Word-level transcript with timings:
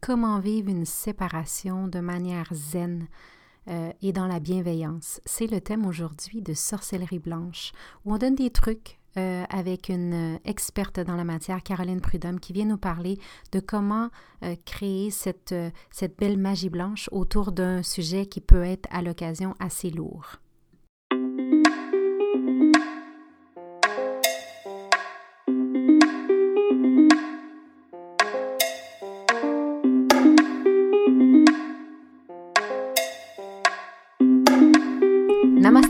Comment 0.00 0.38
vivre 0.38 0.68
une 0.68 0.84
séparation 0.84 1.88
de 1.88 2.00
manière 2.00 2.48
zen 2.52 3.08
euh, 3.68 3.92
et 4.00 4.12
dans 4.12 4.28
la 4.28 4.38
bienveillance. 4.38 5.20
C'est 5.24 5.48
le 5.48 5.60
thème 5.60 5.86
aujourd'hui 5.86 6.40
de 6.40 6.54
Sorcellerie 6.54 7.18
blanche, 7.18 7.72
où 8.04 8.14
on 8.14 8.18
donne 8.18 8.36
des 8.36 8.50
trucs 8.50 9.00
euh, 9.16 9.44
avec 9.48 9.88
une 9.88 10.38
experte 10.44 11.00
dans 11.00 11.16
la 11.16 11.24
matière, 11.24 11.62
Caroline 11.64 12.00
Prudhomme, 12.00 12.38
qui 12.38 12.52
vient 12.52 12.66
nous 12.66 12.76
parler 12.76 13.18
de 13.50 13.58
comment 13.58 14.10
euh, 14.44 14.54
créer 14.64 15.10
cette, 15.10 15.54
cette 15.90 16.16
belle 16.16 16.38
magie 16.38 16.70
blanche 16.70 17.08
autour 17.10 17.50
d'un 17.50 17.82
sujet 17.82 18.26
qui 18.26 18.40
peut 18.40 18.62
être 18.62 18.88
à 18.92 19.02
l'occasion 19.02 19.56
assez 19.58 19.90
lourd. 19.90 20.36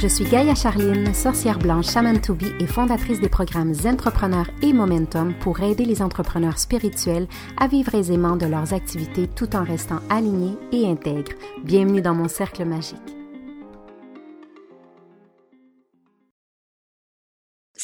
Je 0.00 0.08
suis 0.08 0.24
Gaïa 0.24 0.54
Charline, 0.54 1.12
sorcière 1.12 1.58
blanche 1.58 1.90
Shaman 1.90 2.22
to 2.22 2.32
Be 2.32 2.44
et 2.58 2.66
fondatrice 2.66 3.20
des 3.20 3.28
programmes 3.28 3.74
Entrepreneurs 3.84 4.48
et 4.62 4.72
Momentum 4.72 5.34
pour 5.40 5.60
aider 5.60 5.84
les 5.84 6.00
entrepreneurs 6.00 6.58
spirituels 6.58 7.26
à 7.58 7.68
vivre 7.68 7.94
aisément 7.94 8.36
de 8.36 8.46
leurs 8.46 8.72
activités 8.72 9.28
tout 9.28 9.54
en 9.54 9.62
restant 9.62 10.00
alignés 10.08 10.56
et 10.72 10.88
intègres. 10.88 11.32
Bienvenue 11.64 12.00
dans 12.00 12.14
mon 12.14 12.28
cercle 12.28 12.64
magique. 12.64 13.19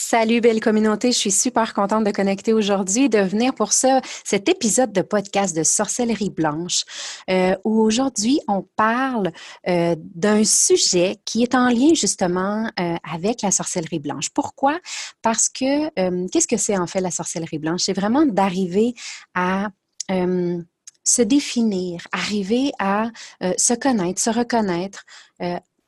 Salut 0.08 0.40
belle 0.40 0.60
communauté, 0.60 1.10
je 1.10 1.18
suis 1.18 1.32
super 1.32 1.74
contente 1.74 2.04
de 2.04 2.12
connecter 2.12 2.52
aujourd'hui, 2.52 3.08
de 3.08 3.18
venir 3.18 3.52
pour 3.52 3.72
ce, 3.72 4.00
cet 4.24 4.48
épisode 4.48 4.92
de 4.92 5.02
podcast 5.02 5.56
de 5.56 5.64
Sorcellerie 5.64 6.30
Blanche, 6.30 6.84
euh, 7.28 7.56
où 7.64 7.80
aujourd'hui 7.80 8.38
on 8.46 8.62
parle 8.62 9.32
euh, 9.66 9.96
d'un 9.98 10.44
sujet 10.44 11.16
qui 11.24 11.42
est 11.42 11.56
en 11.56 11.70
lien 11.70 11.92
justement 11.94 12.70
euh, 12.78 12.94
avec 13.02 13.42
la 13.42 13.50
sorcellerie 13.50 13.98
blanche. 13.98 14.30
Pourquoi? 14.30 14.78
Parce 15.22 15.48
que 15.48 15.88
qu'est-ce 16.28 16.46
que 16.46 16.56
c'est 16.56 16.78
en 16.78 16.86
fait 16.86 17.00
la 17.00 17.10
sorcellerie 17.10 17.58
blanche? 17.58 17.80
C'est 17.80 17.92
vraiment 17.92 18.24
d'arriver 18.26 18.94
à 19.34 19.70
se 20.08 21.22
définir, 21.22 22.06
arriver 22.12 22.70
à 22.78 23.10
se 23.58 23.74
connaître, 23.74 24.22
se 24.22 24.30
reconnaître, 24.30 25.04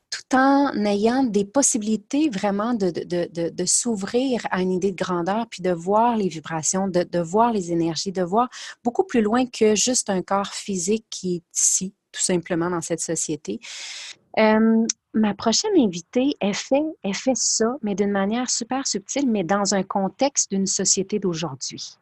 tout 0.09 0.35
en 0.35 0.73
ayant 0.85 1.23
des 1.23 1.45
possibilités 1.45 2.29
vraiment 2.29 2.73
de, 2.73 2.89
de, 2.89 3.49
de, 3.49 3.65
s'ouvrir 3.65 4.41
à 4.49 4.61
une 4.61 4.71
idée 4.71 4.91
de 4.91 4.97
grandeur, 4.97 5.47
puis 5.49 5.61
de 5.61 5.71
voir 5.71 6.17
les 6.17 6.27
vibrations, 6.27 6.87
de, 6.87 7.19
voir 7.19 7.51
les 7.51 7.71
énergies, 7.71 8.11
de 8.11 8.23
voir 8.23 8.49
beaucoup 8.83 9.03
plus 9.03 9.21
loin 9.21 9.45
que 9.45 9.75
juste 9.75 10.09
un 10.09 10.21
corps 10.21 10.53
physique 10.53 11.05
qui 11.09 11.35
est 11.35 11.43
ici, 11.55 11.93
tout 12.11 12.21
simplement, 12.21 12.69
dans 12.69 12.81
cette 12.81 13.01
société. 13.01 13.59
Ma 15.13 15.33
prochaine 15.33 15.71
invitée, 15.75 16.35
elle 16.39 16.53
fait, 16.53 16.83
elle 17.03 17.15
fait 17.15 17.35
ça, 17.35 17.65
mais 17.81 17.95
d'une 17.95 18.11
manière 18.11 18.49
super 18.49 18.85
subtile, 18.85 19.27
mais 19.27 19.43
dans 19.43 19.73
un 19.73 19.81
contexte 19.81 20.51
d'une 20.51 20.67
société 20.67 21.17
d'aujourd'hui. 21.17 21.97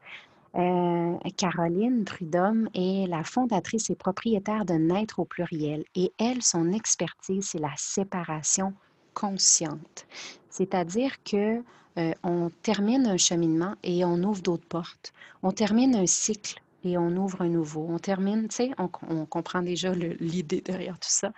Euh, 0.57 1.17
Caroline 1.37 2.03
Prudhomme 2.03 2.67
est 2.73 3.07
la 3.07 3.23
fondatrice 3.23 3.91
et 3.91 3.95
propriétaire 3.95 4.65
de 4.65 4.73
Naître 4.73 5.19
au 5.19 5.25
pluriel 5.25 5.83
et 5.93 6.11
elle, 6.17 6.41
son 6.41 6.71
expertise, 6.71 7.49
c'est 7.51 7.59
la 7.59 7.73
séparation 7.77 8.73
consciente. 9.13 10.07
C'est-à-dire 10.49 11.11
que 11.23 11.61
euh, 11.97 12.13
on 12.23 12.49
termine 12.63 13.05
un 13.05 13.17
cheminement 13.17 13.75
et 13.83 14.03
on 14.03 14.21
ouvre 14.23 14.41
d'autres 14.41 14.67
portes. 14.67 15.13
On 15.43 15.51
termine 15.51 15.95
un 15.95 16.07
cycle 16.07 16.59
et 16.83 16.97
on 16.97 17.15
ouvre 17.15 17.41
un 17.41 17.49
nouveau. 17.49 17.85
On 17.89 17.99
termine, 17.99 18.47
tu 18.47 18.55
sais, 18.55 18.71
on, 18.77 19.25
comprend 19.25 19.61
déjà 19.61 19.93
l'idée 19.93 20.61
derrière 20.61 20.97
tout 20.99 21.09
ça. 21.09 21.31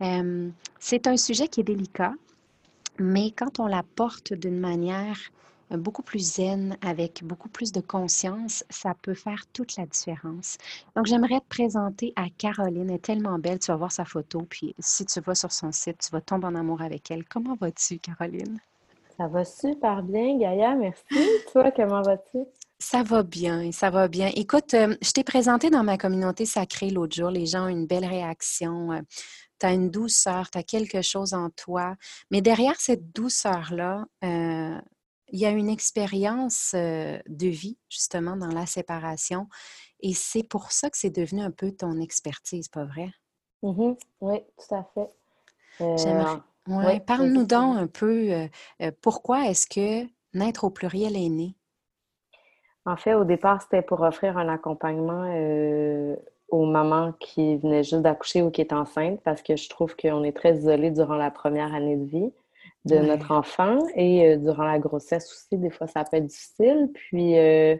Euh, 0.00 0.48
c'est 0.78 1.06
un 1.06 1.16
sujet 1.16 1.48
qui 1.48 1.60
est 1.60 1.64
délicat, 1.64 2.14
mais 2.98 3.30
quand 3.32 3.60
on 3.60 3.66
l'apporte 3.66 4.32
d'une 4.32 4.58
manière 4.58 5.18
beaucoup 5.76 6.02
plus 6.02 6.34
zen, 6.34 6.76
avec 6.80 7.24
beaucoup 7.24 7.48
plus 7.48 7.72
de 7.72 7.80
conscience, 7.80 8.64
ça 8.70 8.94
peut 9.00 9.14
faire 9.14 9.44
toute 9.52 9.76
la 9.76 9.86
différence. 9.86 10.58
Donc, 10.96 11.06
j'aimerais 11.06 11.40
te 11.40 11.48
présenter 11.48 12.12
à 12.16 12.26
Caroline. 12.30 12.90
Elle 12.90 12.96
est 12.96 13.04
tellement 13.04 13.38
belle, 13.38 13.58
tu 13.58 13.70
vas 13.70 13.76
voir 13.76 13.92
sa 13.92 14.04
photo, 14.04 14.42
puis 14.48 14.74
si 14.78 15.04
tu 15.06 15.20
vas 15.20 15.34
sur 15.34 15.52
son 15.52 15.72
site, 15.72 15.98
tu 15.98 16.10
vas 16.10 16.20
tomber 16.20 16.46
en 16.46 16.54
amour 16.54 16.82
avec 16.82 17.10
elle. 17.10 17.24
Comment 17.24 17.56
vas-tu, 17.60 17.98
Caroline? 17.98 18.58
Ça 19.16 19.28
va 19.28 19.44
super 19.44 20.02
bien, 20.02 20.38
Gaïa, 20.38 20.74
merci. 20.74 21.04
Toi, 21.52 21.70
comment 21.70 22.02
vas-tu? 22.02 22.38
Ça 22.78 23.04
va 23.04 23.22
bien, 23.22 23.70
ça 23.70 23.90
va 23.90 24.08
bien. 24.08 24.30
Écoute, 24.34 24.74
euh, 24.74 24.96
je 25.00 25.12
t'ai 25.12 25.22
présenté 25.22 25.70
dans 25.70 25.84
ma 25.84 25.96
communauté 25.96 26.46
sacrée 26.46 26.90
l'autre 26.90 27.14
jour. 27.14 27.30
Les 27.30 27.46
gens 27.46 27.66
ont 27.66 27.68
une 27.68 27.86
belle 27.86 28.04
réaction. 28.04 28.90
Euh, 28.90 29.00
tu 29.60 29.66
as 29.66 29.72
une 29.72 29.88
douceur, 29.88 30.50
tu 30.50 30.58
as 30.58 30.64
quelque 30.64 31.00
chose 31.00 31.32
en 31.32 31.50
toi. 31.50 31.94
Mais 32.32 32.40
derrière 32.40 32.80
cette 32.80 33.12
douceur-là, 33.14 34.04
euh, 34.24 34.80
il 35.32 35.40
y 35.40 35.46
a 35.46 35.50
une 35.50 35.68
expérience 35.68 36.74
de 36.74 37.48
vie, 37.48 37.78
justement, 37.88 38.36
dans 38.36 38.52
la 38.52 38.66
séparation. 38.66 39.48
Et 40.00 40.14
c'est 40.14 40.44
pour 40.44 40.70
ça 40.70 40.90
que 40.90 40.96
c'est 40.96 41.10
devenu 41.10 41.40
un 41.40 41.50
peu 41.50 41.72
ton 41.72 42.00
expertise, 42.00 42.68
pas 42.68 42.84
vrai? 42.84 43.10
Mmh 43.62 43.94
oui, 44.20 44.40
tout 44.56 44.74
à 44.74 44.84
fait. 44.94 45.10
J'aimerais. 45.96 46.38
Ouais, 46.68 47.00
Parle-nous 47.00 47.44
donc 47.44 47.76
un 47.76 47.86
peu 47.88 48.48
pourquoi 49.00 49.48
est-ce 49.48 49.66
que 49.66 50.08
Naître 50.32 50.62
au 50.64 50.70
pluriel 50.70 51.16
est 51.16 51.28
né? 51.28 51.56
En 52.84 52.96
fait, 52.96 53.14
au 53.14 53.24
départ, 53.24 53.62
c'était 53.62 53.82
pour 53.82 54.00
offrir 54.02 54.38
un 54.38 54.48
accompagnement 54.48 55.24
aux 56.48 56.66
mamans 56.66 57.12
qui 57.18 57.56
venaient 57.56 57.82
juste 57.82 58.02
d'accoucher 58.02 58.42
ou 58.42 58.50
qui 58.50 58.60
étaient 58.60 58.74
enceintes 58.74 59.20
parce 59.22 59.42
que 59.42 59.56
je 59.56 59.68
trouve 59.68 59.96
qu'on 59.96 60.22
est 60.22 60.36
très 60.36 60.56
isolé 60.56 60.90
durant 60.90 61.16
la 61.16 61.30
première 61.30 61.74
année 61.74 61.96
de 61.96 62.04
vie 62.04 62.32
de 62.84 62.96
notre 62.96 63.30
enfant 63.30 63.78
et 63.94 64.26
euh, 64.26 64.36
durant 64.36 64.64
la 64.64 64.78
grossesse 64.78 65.30
aussi, 65.30 65.60
des 65.60 65.70
fois, 65.70 65.86
ça 65.86 66.04
peut 66.04 66.16
être 66.16 66.26
difficile. 66.26 66.90
Puis 66.92 67.38
euh, 67.38 67.76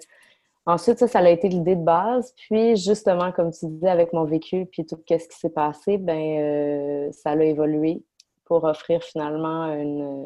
ensuite, 0.66 0.98
ça, 0.98 1.08
ça 1.08 1.18
a 1.18 1.28
été 1.28 1.48
l'idée 1.48 1.74
de 1.74 1.82
base. 1.82 2.32
Puis 2.36 2.76
justement, 2.76 3.32
comme 3.32 3.50
tu 3.50 3.66
disais, 3.66 3.88
avec 3.88 4.12
mon 4.12 4.24
vécu 4.24 4.66
puis 4.66 4.86
tout 4.86 4.98
ce 5.08 5.14
qui 5.14 5.38
s'est 5.38 5.50
passé, 5.50 5.98
ben 5.98 6.38
euh, 6.38 7.12
ça 7.12 7.30
a 7.30 7.42
évolué 7.42 8.02
pour 8.44 8.64
offrir 8.64 9.02
finalement 9.02 9.62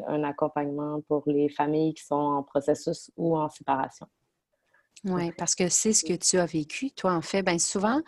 un 0.07 0.23
accompagnement 0.23 1.01
pour 1.07 1.23
les 1.27 1.49
familles 1.49 1.93
qui 1.93 2.03
sont 2.03 2.15
en 2.15 2.43
processus 2.43 3.09
ou 3.15 3.37
en 3.37 3.47
séparation. 3.47 4.05
Oui, 5.05 5.31
parce 5.37 5.55
que 5.55 5.69
c'est 5.69 5.93
ce 5.93 6.03
que 6.03 6.13
tu 6.13 6.37
as 6.37 6.45
vécu. 6.45 6.91
Toi, 6.91 7.13
en 7.13 7.21
fait, 7.21 7.41
bien 7.41 7.59
souvent, 7.59 8.01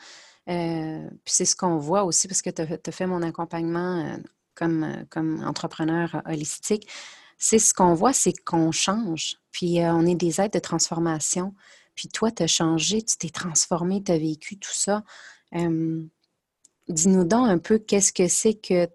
puis 0.46 1.06
c'est 1.26 1.46
ce 1.46 1.56
qu'on 1.56 1.78
voit 1.78 2.04
aussi 2.04 2.28
parce 2.28 2.42
que 2.42 2.50
tu 2.50 2.62
as, 2.62 2.92
fait 2.92 3.06
mon 3.06 3.22
accompagnement 3.22 4.18
comme, 4.60 4.84
euh, 4.84 5.04
comme 5.10 5.44
entrepreneur 5.44 6.22
holistique, 6.26 6.88
c'est 7.38 7.60
ce 7.60 7.74
qu'on 7.74 7.94
voit, 7.94 8.14
c'est 8.14 8.34
qu'on 8.44 8.72
change. 8.72 9.38
Puis 9.52 9.82
euh, 9.82 9.94
on 9.94 10.06
est 10.06 10.16
des 10.16 10.42
êtres 10.42 10.58
de 10.58 10.60
transformation. 10.60 11.54
Puis 11.96 12.10
toi, 12.10 12.32
tu 12.32 12.44
as 12.44 12.48
changé, 12.48 13.02
tu 13.02 13.18
t'es 13.18 13.30
transformé, 13.30 14.04
tu 14.04 14.12
as 14.12 14.18
vécu 14.18 14.58
tout 14.58 14.74
ça. 14.74 15.04
Dis-nous 16.90 17.24
donc 17.24 17.48
un 17.48 17.60
peu 17.60 17.78
qu'est-ce 17.78 18.12
que 18.12 18.28
c'est 18.28 18.56
que 18.56 18.88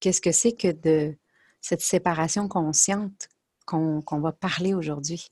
qu'est-ce 0.00 0.20
que 0.20 0.32
c'est 0.32 0.52
que 0.52 0.72
de 0.72 1.16
cette 1.60 1.80
séparation 1.80 2.48
consciente 2.48 3.28
qu'on 3.64 4.20
va 4.20 4.32
parler 4.32 4.74
aujourd'hui? 4.74 5.30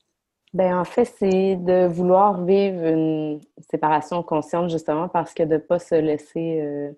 Bien, 0.55 0.81
en 0.81 0.85
fait, 0.85 1.05
c'est 1.19 1.57
de 1.57 1.87
vouloir 1.87 2.45
vivre 2.45 2.85
une 2.85 3.41
séparation 3.71 4.23
consciente 4.23 4.71
justement 4.71 5.09
parce 5.09 5.35
que 5.35 5.43
de 5.43 5.55
ne 5.55 5.59
pas 5.59 5.79
se 5.79 5.95
laisser 5.97 6.61
euh, 6.61 6.93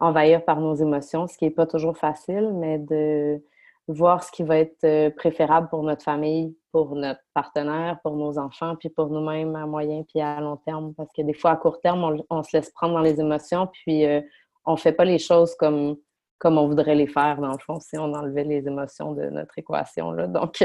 envahir 0.00 0.44
par 0.44 0.60
nos 0.60 0.74
émotions, 0.74 1.26
ce 1.26 1.38
qui 1.38 1.44
n'est 1.44 1.50
pas 1.50 1.66
toujours 1.66 1.96
facile, 1.96 2.52
mais 2.54 2.78
de 2.78 3.42
voir 3.88 4.24
ce 4.24 4.32
qui 4.32 4.42
va 4.42 4.58
être 4.58 4.84
euh, 4.84 5.10
préférable 5.10 5.68
pour 5.68 5.82
notre 5.82 6.02
famille, 6.02 6.56
pour 6.72 6.94
notre 6.94 7.20
partenaire, 7.34 7.98
pour 8.02 8.16
nos 8.16 8.38
enfants, 8.38 8.76
puis 8.76 8.88
pour 8.88 9.08
nous-mêmes 9.08 9.54
à 9.56 9.66
moyen 9.66 10.02
puis 10.04 10.20
à 10.20 10.40
long 10.40 10.56
terme. 10.56 10.94
Parce 10.94 11.12
que 11.12 11.22
des 11.22 11.34
fois, 11.34 11.52
à 11.52 11.56
court 11.56 11.80
terme, 11.80 12.22
on, 12.30 12.42
se 12.42 12.56
laisse 12.56 12.70
prendre 12.70 12.94
dans 12.94 13.00
les 13.00 13.20
émotions, 13.20 13.68
puis 13.72 14.06
euh, 14.06 14.20
on 14.64 14.72
ne 14.72 14.78
fait 14.78 14.92
pas 14.92 15.04
les 15.04 15.18
choses 15.18 15.54
comme, 15.56 15.96
comme 16.44 16.58
on 16.58 16.68
voudrait 16.68 16.94
les 16.94 17.06
faire, 17.06 17.40
dans 17.40 17.52
le 17.52 17.58
fond, 17.58 17.80
si 17.80 17.96
on 17.96 18.12
enlevait 18.12 18.44
les 18.44 18.68
émotions 18.68 19.14
de 19.14 19.30
notre 19.30 19.58
équation. 19.58 20.10
Là. 20.12 20.26
Donc, 20.26 20.62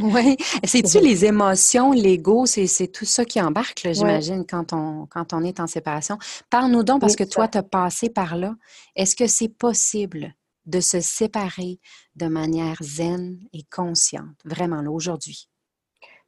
oui. 0.00 0.36
C'est-tu 0.64 0.98
les 0.98 1.24
émotions, 1.24 1.92
l'ego, 1.92 2.46
c'est 2.46 2.88
tout 2.88 3.04
ça 3.04 3.24
qui 3.24 3.40
embarque, 3.40 3.86
j'imagine, 3.92 4.44
quand, 4.44 4.72
on, 4.72 5.06
quand 5.06 5.32
on 5.32 5.44
est 5.44 5.60
en 5.60 5.68
séparation? 5.68 6.18
Parle-nous 6.50 6.82
donc, 6.82 7.00
parce 7.00 7.14
que 7.14 7.22
toi, 7.22 7.46
tu 7.46 7.58
as 7.58 7.62
passé 7.62 8.10
par 8.10 8.36
là. 8.36 8.56
Est-ce 8.96 9.14
que 9.14 9.28
c'est 9.28 9.48
possible 9.48 10.34
de 10.66 10.80
se 10.80 11.00
séparer 11.00 11.78
de 12.16 12.26
manière 12.26 12.78
zen 12.80 13.38
et 13.52 13.62
consciente, 13.70 14.36
vraiment, 14.44 14.82
là, 14.82 14.90
aujourd'hui? 14.90 15.49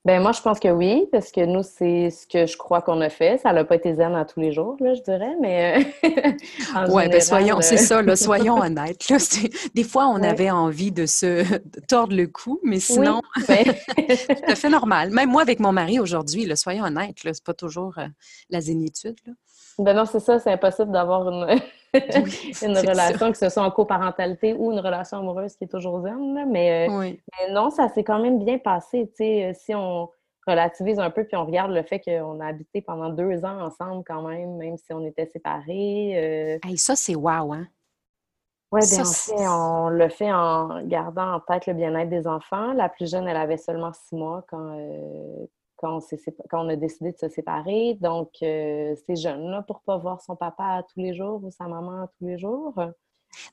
Ben 0.04 0.20
moi, 0.20 0.32
je 0.32 0.42
pense 0.42 0.58
que 0.58 0.66
oui, 0.66 1.06
parce 1.12 1.30
que 1.30 1.44
nous, 1.44 1.62
c'est 1.62 2.10
ce 2.10 2.26
que 2.26 2.44
je 2.46 2.56
crois 2.56 2.82
qu'on 2.82 3.00
a 3.00 3.08
fait. 3.08 3.38
Ça 3.38 3.52
n'a 3.52 3.64
pas 3.64 3.76
été 3.76 3.94
zen 3.94 4.16
à 4.16 4.24
tous 4.24 4.40
les 4.40 4.52
jours, 4.52 4.76
là, 4.80 4.94
je 4.94 5.02
dirais, 5.02 5.36
mais 5.40 5.86
euh, 6.04 6.32
Oui, 6.88 7.08
ben 7.08 7.20
soyons, 7.20 7.60
c'est 7.60 7.76
euh, 7.76 7.84
ça, 7.84 8.02
là, 8.02 8.16
soyons 8.16 8.56
honnêtes. 8.56 9.08
Là, 9.08 9.18
des 9.74 9.84
fois, 9.84 10.08
on 10.08 10.20
avait 10.20 10.50
envie 10.50 10.90
de 10.90 11.06
se 11.06 11.44
tordre 11.88 12.16
le 12.16 12.26
cou, 12.26 12.58
mais 12.64 12.80
sinon, 12.80 13.22
c'est 13.46 13.62
tout 13.64 14.50
à 14.50 14.56
fait 14.56 14.70
normal. 14.70 15.10
Même 15.10 15.30
moi, 15.30 15.42
avec 15.42 15.60
mon 15.60 15.70
mari 15.70 16.00
aujourd'hui, 16.00 16.50
soyons 16.56 16.84
honnêtes, 16.84 17.22
là, 17.22 17.32
c'est 17.32 17.44
pas 17.44 17.54
toujours 17.54 17.94
euh, 17.98 18.06
la 18.50 18.60
zénitude. 18.60 19.16
Là. 19.24 19.34
Ben 19.78 19.94
non, 19.94 20.04
c'est 20.04 20.20
ça, 20.20 20.40
c'est 20.40 20.50
impossible 20.50 20.90
d'avoir 20.90 21.28
une, 21.28 21.60
une 22.62 22.78
relation, 22.78 23.32
que 23.32 23.38
ce 23.38 23.48
soit 23.48 23.62
en 23.62 23.70
coparentalité 23.70 24.54
ou 24.54 24.72
une 24.72 24.80
relation 24.80 25.18
amoureuse 25.18 25.56
qui 25.56 25.64
est 25.64 25.68
toujours 25.68 26.00
zen. 26.02 26.38
Euh, 26.38 26.46
mais, 26.46 26.88
non, 27.50 27.70
ça 27.70 27.88
s'est 27.88 28.04
quand 28.04 28.20
même 28.20 28.42
bien 28.42 28.58
passé. 28.58 29.10
Euh, 29.20 29.52
si 29.54 29.74
on 29.74 30.08
relativise 30.46 30.98
un 30.98 31.10
peu 31.10 31.24
puis 31.24 31.36
on 31.36 31.44
regarde 31.44 31.70
le 31.70 31.82
fait 31.82 32.00
qu'on 32.00 32.40
a 32.40 32.46
habité 32.46 32.80
pendant 32.80 33.10
deux 33.10 33.44
ans 33.44 33.60
ensemble 33.60 34.02
quand 34.06 34.22
même, 34.22 34.56
même 34.56 34.76
si 34.76 34.92
on 34.92 35.04
était 35.04 35.26
séparés. 35.26 36.58
Euh... 36.64 36.76
ça, 36.76 36.96
c'est 36.96 37.14
wow, 37.14 37.52
hein? 37.52 37.66
Oui, 38.72 38.80
bien 38.90 39.04
fait, 39.04 39.46
on 39.48 39.90
le 39.90 40.08
fait 40.08 40.32
en 40.32 40.82
gardant 40.86 41.34
en 41.34 41.40
tête 41.40 41.66
le 41.66 41.74
bien-être 41.74 42.08
des 42.08 42.26
enfants. 42.26 42.72
La 42.72 42.88
plus 42.88 43.10
jeune, 43.10 43.28
elle 43.28 43.36
avait 43.36 43.58
seulement 43.58 43.92
six 43.92 44.14
mois 44.14 44.42
quand, 44.48 44.78
euh, 44.78 45.46
quand 45.82 46.00
on, 46.52 46.68
a 46.68 46.76
décidé 46.76 47.12
de 47.12 47.18
se 47.18 47.28
séparer. 47.28 47.98
Donc, 48.00 48.30
euh, 48.42 48.94
c'est 49.06 49.16
jeune 49.16 49.50
là, 49.50 49.62
pour 49.62 49.76
ne 49.76 49.84
pas 49.84 49.98
voir 49.98 50.20
son 50.20 50.36
papa 50.36 50.84
tous 50.92 51.00
les 51.00 51.14
jours 51.14 51.42
ou 51.44 51.50
sa 51.50 51.66
maman 51.66 52.06
tous 52.18 52.26
les 52.26 52.38
jours. 52.38 52.74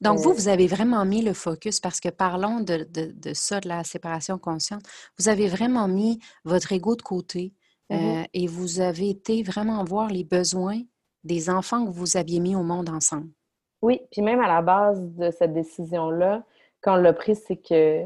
Donc, 0.01 0.19
vous, 0.19 0.29
euh, 0.29 0.33
vous 0.33 0.47
avez 0.47 0.67
vraiment 0.67 1.05
mis 1.05 1.21
le 1.21 1.33
focus 1.33 1.79
parce 1.79 1.99
que 1.99 2.09
parlons 2.09 2.59
de, 2.59 2.87
de, 2.89 3.33
ça, 3.33 3.59
de 3.59 3.67
la 3.67 3.83
séparation 3.83 4.37
consciente. 4.37 4.83
Vous 5.17 5.27
avez 5.27 5.47
vraiment 5.47 5.87
mis 5.87 6.19
votre 6.45 6.71
ego 6.71 6.95
de 6.95 7.01
côté 7.01 7.53
mm-hmm. 7.89 8.21
euh, 8.21 8.27
et 8.33 8.47
vous 8.47 8.79
avez 8.79 9.09
été 9.09 9.41
vraiment 9.41 9.83
voir 9.83 10.09
les 10.09 10.23
besoins 10.23 10.81
des 11.23 11.49
enfants 11.49 11.85
que 11.85 11.91
vous 11.91 12.15
aviez 12.15 12.39
mis 12.39 12.55
au 12.55 12.63
monde 12.63 12.89
ensemble. 12.89 13.29
Oui, 13.81 14.01
puis 14.11 14.21
même 14.21 14.41
à 14.41 14.47
la 14.47 14.61
base 14.61 15.01
de 15.01 15.31
cette 15.31 15.53
décision-là, 15.53 16.43
quand 16.81 16.93
on 16.93 17.01
l'a 17.01 17.13
pris, 17.13 17.35
c'est 17.35 17.57
que 17.57 18.03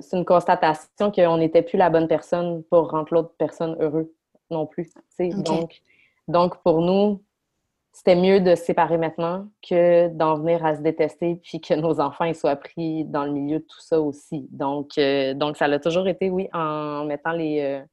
c'est 0.00 0.16
une 0.16 0.24
constatation 0.24 1.10
qu'on 1.10 1.38
n'était 1.38 1.62
plus 1.62 1.76
la 1.76 1.90
bonne 1.90 2.08
personne 2.08 2.62
pour 2.64 2.90
rendre 2.90 3.12
l'autre 3.12 3.34
personne 3.38 3.76
heureux 3.80 4.12
non 4.50 4.66
plus. 4.66 4.90
Donc, 5.18 5.80
donc, 6.28 6.62
pour 6.62 6.80
nous, 6.80 7.22
c'était 7.92 8.14
mieux 8.14 8.40
de 8.40 8.54
se 8.54 8.64
séparer 8.64 8.98
maintenant 8.98 9.48
que 9.68 10.08
d'en 10.08 10.36
venir 10.38 10.64
à 10.64 10.76
se 10.76 10.80
détester 10.80 11.40
puis 11.42 11.60
que 11.60 11.74
nos 11.74 12.00
enfants 12.00 12.24
ils 12.24 12.36
soient 12.36 12.56
pris 12.56 13.04
dans 13.04 13.24
le 13.24 13.32
milieu 13.32 13.58
de 13.58 13.64
tout 13.64 13.80
ça 13.80 14.00
aussi. 14.00 14.48
Donc, 14.52 14.96
euh, 14.96 15.34
donc 15.34 15.56
ça 15.56 15.64
a 15.64 15.78
toujours 15.78 16.06
été, 16.06 16.30
oui, 16.30 16.48
en 16.52 17.04
mettant 17.04 17.32
les, 17.32 17.60
euh, 17.60 17.84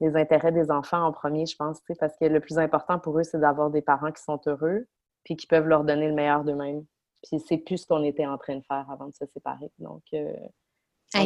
les 0.00 0.16
intérêts 0.16 0.52
des 0.52 0.70
enfants 0.70 1.04
en 1.04 1.12
premier, 1.12 1.46
je 1.46 1.56
pense, 1.56 1.80
parce 2.00 2.16
que 2.16 2.24
le 2.24 2.40
plus 2.40 2.58
important 2.58 2.98
pour 2.98 3.18
eux, 3.18 3.22
c'est 3.22 3.38
d'avoir 3.38 3.70
des 3.70 3.82
parents 3.82 4.10
qui 4.12 4.22
sont 4.22 4.40
heureux 4.46 4.86
puis 5.24 5.36
qui 5.36 5.46
peuvent 5.46 5.66
leur 5.66 5.84
donner 5.84 6.08
le 6.08 6.14
meilleur 6.14 6.42
d'eux-mêmes. 6.42 6.84
Puis 7.22 7.40
c'est 7.40 7.58
plus 7.58 7.78
ce 7.78 7.86
qu'on 7.86 8.02
était 8.02 8.26
en 8.26 8.38
train 8.38 8.56
de 8.56 8.64
faire 8.66 8.86
avant 8.90 9.06
de 9.06 9.14
se 9.14 9.26
séparer. 9.26 9.70
Donc, 9.78 10.02
euh, 10.14 10.32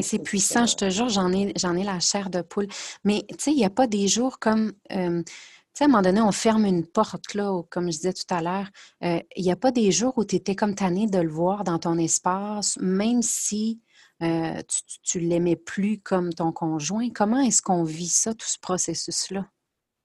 c'est 0.02 0.22
puissant, 0.22 0.66
je 0.66 0.76
te 0.76 0.90
jure, 0.90 1.08
j'en 1.08 1.32
ai, 1.32 1.52
j'en 1.56 1.76
ai 1.76 1.84
la 1.84 2.00
chair 2.00 2.30
de 2.30 2.42
poule. 2.42 2.68
Mais 3.04 3.24
tu 3.28 3.36
sais, 3.38 3.50
il 3.50 3.56
n'y 3.56 3.64
a 3.64 3.70
pas 3.70 3.86
des 3.86 4.08
jours 4.08 4.38
comme. 4.38 4.72
Euh, 4.92 5.22
tu 5.22 5.78
sais, 5.78 5.84
à 5.84 5.86
un 5.86 5.90
moment 5.90 6.02
donné, 6.02 6.20
on 6.20 6.32
ferme 6.32 6.66
une 6.66 6.86
porte, 6.86 7.34
là, 7.34 7.62
comme 7.70 7.86
je 7.86 7.96
disais 7.96 8.12
tout 8.12 8.34
à 8.34 8.42
l'heure. 8.42 8.66
Euh, 9.04 9.20
il 9.36 9.42
n'y 9.42 9.52
a 9.52 9.56
pas 9.56 9.70
des 9.70 9.90
jours 9.90 10.12
où 10.18 10.24
tu 10.24 10.36
étais 10.36 10.54
comme 10.54 10.74
tanné 10.74 11.06
de 11.06 11.18
le 11.18 11.30
voir 11.30 11.64
dans 11.64 11.78
ton 11.78 11.96
espace, 11.96 12.76
même 12.78 13.22
si 13.22 13.80
euh, 14.22 14.60
tu 15.02 15.22
ne 15.22 15.28
l'aimais 15.28 15.56
plus 15.56 15.98
comme 15.98 16.32
ton 16.34 16.52
conjoint. 16.52 17.08
Comment 17.08 17.40
est-ce 17.40 17.62
qu'on 17.62 17.84
vit 17.84 18.08
ça, 18.08 18.34
tout 18.34 18.46
ce 18.46 18.58
processus-là? 18.60 19.46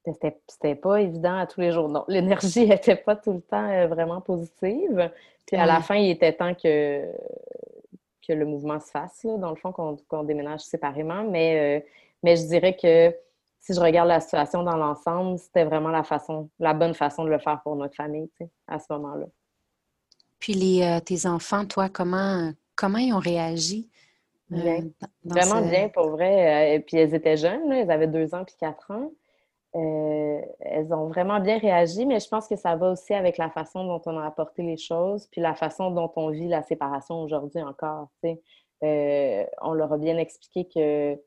C'était, 0.05 0.39
c'était 0.47 0.75
pas 0.75 1.01
évident 1.01 1.37
à 1.37 1.47
tous 1.47 1.59
les 1.59 1.73
jours. 1.73 1.89
Non, 1.89 2.05
l'énergie 2.07 2.65
n'était 2.65 2.95
pas 2.95 3.17
tout 3.17 3.33
le 3.33 3.41
temps 3.41 3.87
vraiment 3.87 4.21
positive. 4.21 5.11
Puis 5.45 5.57
à 5.57 5.65
la 5.65 5.81
fin, 5.81 5.95
il 5.95 6.11
était 6.11 6.33
temps 6.33 6.55
que 6.55 7.03
que 8.27 8.33
le 8.33 8.45
mouvement 8.45 8.79
se 8.79 8.91
fasse, 8.91 9.25
dans 9.25 9.49
le 9.49 9.55
fond, 9.55 9.71
qu'on 9.71 10.23
déménage 10.23 10.61
séparément. 10.61 11.23
Mais, 11.23 11.79
euh, 11.79 11.85
mais 12.23 12.35
je 12.35 12.45
dirais 12.47 12.75
que 12.75 13.15
si 13.59 13.73
je 13.73 13.79
regarde 13.79 14.07
la 14.07 14.19
situation 14.19 14.63
dans 14.63 14.75
l'ensemble, 14.75 15.37
c'était 15.39 15.63
vraiment 15.63 15.89
la 15.89 16.03
façon, 16.03 16.49
la 16.59 16.73
bonne 16.73 16.93
façon 16.93 17.23
de 17.23 17.29
le 17.29 17.39
faire 17.39 17.61
pour 17.63 17.75
notre 17.75 17.95
famille, 17.95 18.29
à 18.67 18.79
ce 18.79 18.85
moment-là. 18.91 19.25
Puis 20.39 20.53
les, 20.53 20.83
euh, 20.83 20.99
tes 20.99 21.25
enfants, 21.25 21.65
toi, 21.65 21.89
comment, 21.89 22.51
comment 22.75 22.99
ils 22.99 23.13
ont 23.13 23.19
réagi? 23.19 23.89
Euh, 24.51 24.55
bien. 24.55 24.87
Vraiment 25.25 25.61
bien, 25.61 25.89
pour 25.89 26.09
vrai. 26.09 26.75
Et 26.75 26.79
puis 26.79 26.97
elles 26.97 27.13
étaient 27.13 27.37
jeunes, 27.37 27.71
elles 27.71 27.91
avaient 27.91 28.07
deux 28.07 28.33
ans 28.33 28.45
puis 28.45 28.55
quatre 28.57 28.91
ans. 28.91 29.11
Euh, 29.75 30.41
elles 30.61 30.93
ont 30.93 31.07
vraiment 31.07 31.39
bien 31.39 31.57
réagi, 31.59 32.05
mais 32.05 32.19
je 32.19 32.27
pense 32.29 32.47
que 32.47 32.55
ça 32.55 32.75
va 32.75 32.91
aussi 32.91 33.13
avec 33.13 33.37
la 33.37 33.49
façon 33.49 33.83
dont 33.85 34.01
on 34.05 34.17
a 34.17 34.25
apporté 34.25 34.63
les 34.63 34.77
choses, 34.77 35.27
puis 35.27 35.41
la 35.41 35.55
façon 35.55 35.91
dont 35.91 36.11
on 36.15 36.29
vit 36.29 36.47
la 36.47 36.63
séparation 36.63 37.21
aujourd'hui 37.21 37.61
encore. 37.61 38.09
Euh, 38.83 39.43
on 39.61 39.73
leur 39.73 39.93
a 39.93 39.97
bien 39.97 40.17
expliqué 40.17 40.67
que 40.67 41.19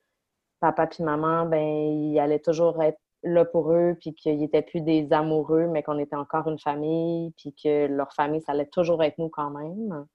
papa 0.61 0.87
puis 0.87 1.03
maman, 1.05 1.47
ben, 1.47 1.61
ils 1.61 2.19
allaient 2.19 2.39
toujours 2.39 2.83
être 2.83 2.99
là 3.23 3.45
pour 3.45 3.73
eux, 3.73 3.97
puis 4.01 4.15
qu'ils 4.15 4.39
n'étaient 4.39 4.63
plus 4.63 4.81
des 4.81 5.13
amoureux, 5.13 5.67
mais 5.67 5.83
qu'on 5.83 5.99
était 5.99 6.17
encore 6.17 6.49
une 6.49 6.59
famille, 6.59 7.33
puis 7.37 7.55
que 7.63 7.87
leur 7.87 8.13
famille, 8.15 8.41
ça 8.43 8.53
allait 8.53 8.67
toujours 8.67 9.03
être 9.03 9.19
nous 9.19 9.29
quand 9.29 9.51
même. 9.51 10.07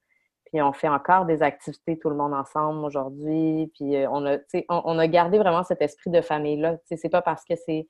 Puis 0.46 0.62
on 0.62 0.74
fait 0.74 0.88
encore 0.88 1.26
des 1.26 1.44
activités 1.44 1.98
tout 2.00 2.10
le 2.10 2.16
monde 2.16 2.34
ensemble 2.34 2.84
aujourd'hui. 2.86 3.72
Puis 3.76 3.96
euh, 3.98 4.08
on 4.10 4.26
a, 4.26 4.38
on, 4.70 4.82
on, 4.86 5.00
a 5.00 5.08
gardé 5.08 5.38
vraiment 5.38 5.64
cet 5.64 5.82
esprit 5.82 6.12
de 6.12 6.22
famille-là. 6.22 6.78
C'est 6.86 7.10
pas 7.10 7.22
parce 7.22 7.44
que 7.46 7.56
c'est 7.56 7.88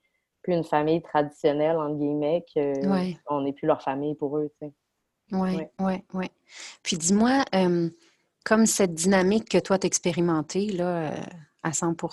une 0.53 0.63
famille 0.63 1.01
traditionnelle, 1.01 1.77
entre 1.77 1.95
guillemets, 1.95 2.45
qu'on 3.25 3.41
n'est 3.41 3.53
plus 3.53 3.67
leur 3.67 3.81
famille 3.81 4.15
pour 4.15 4.37
eux. 4.37 4.51
Oui, 5.31 5.57
oui, 5.57 5.67
oui. 5.79 5.93
Ouais. 6.13 6.29
Puis 6.83 6.97
dis-moi, 6.97 7.43
euh, 7.53 7.89
comme 8.43 8.65
cette 8.65 8.93
dynamique 8.93 9.49
que 9.49 9.57
toi, 9.57 9.79
tu 9.79 9.87
expérimentée 9.87 10.67
là, 10.67 11.11
euh, 11.11 11.21
à 11.63 11.73
100 11.73 11.95
tu 11.95 12.03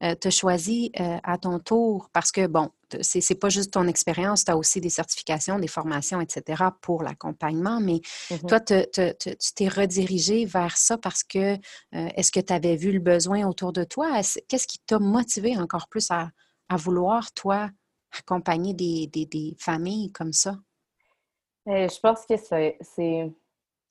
as 0.00 0.30
choisi 0.30 0.90
euh, 0.98 1.18
à 1.22 1.38
ton 1.38 1.60
tour, 1.60 2.10
parce 2.12 2.32
que, 2.32 2.48
bon, 2.48 2.70
c'est 3.02 3.20
n'est 3.30 3.36
pas 3.36 3.50
juste 3.50 3.72
ton 3.72 3.86
expérience, 3.86 4.44
tu 4.44 4.50
as 4.50 4.56
aussi 4.56 4.80
des 4.80 4.90
certifications, 4.90 5.60
des 5.60 5.68
formations, 5.68 6.20
etc. 6.20 6.64
pour 6.80 7.04
l'accompagnement, 7.04 7.80
mais 7.80 8.00
mm-hmm. 8.30 8.46
toi, 8.48 8.58
tu 8.58 9.54
t'es 9.54 9.68
redirigé 9.68 10.44
vers 10.44 10.76
ça 10.76 10.98
parce 10.98 11.22
que 11.22 11.56
est-ce 11.92 12.32
que 12.32 12.40
tu 12.40 12.52
avais 12.52 12.74
vu 12.74 12.90
le 12.90 12.98
besoin 12.98 13.46
autour 13.46 13.72
de 13.72 13.84
toi? 13.84 14.20
Qu'est-ce 14.48 14.66
qui 14.66 14.80
t'a 14.80 14.98
motivé 14.98 15.56
encore 15.56 15.86
plus 15.86 16.10
à, 16.10 16.30
à 16.70 16.76
vouloir, 16.76 17.32
toi, 17.32 17.68
accompagner 18.16 18.72
des, 18.72 19.56
familles 19.58 20.10
comme 20.12 20.32
ça? 20.32 20.54
Euh, 21.68 21.88
je 21.88 22.00
pense 22.00 22.24
que 22.24 22.36
c'est 22.36 23.32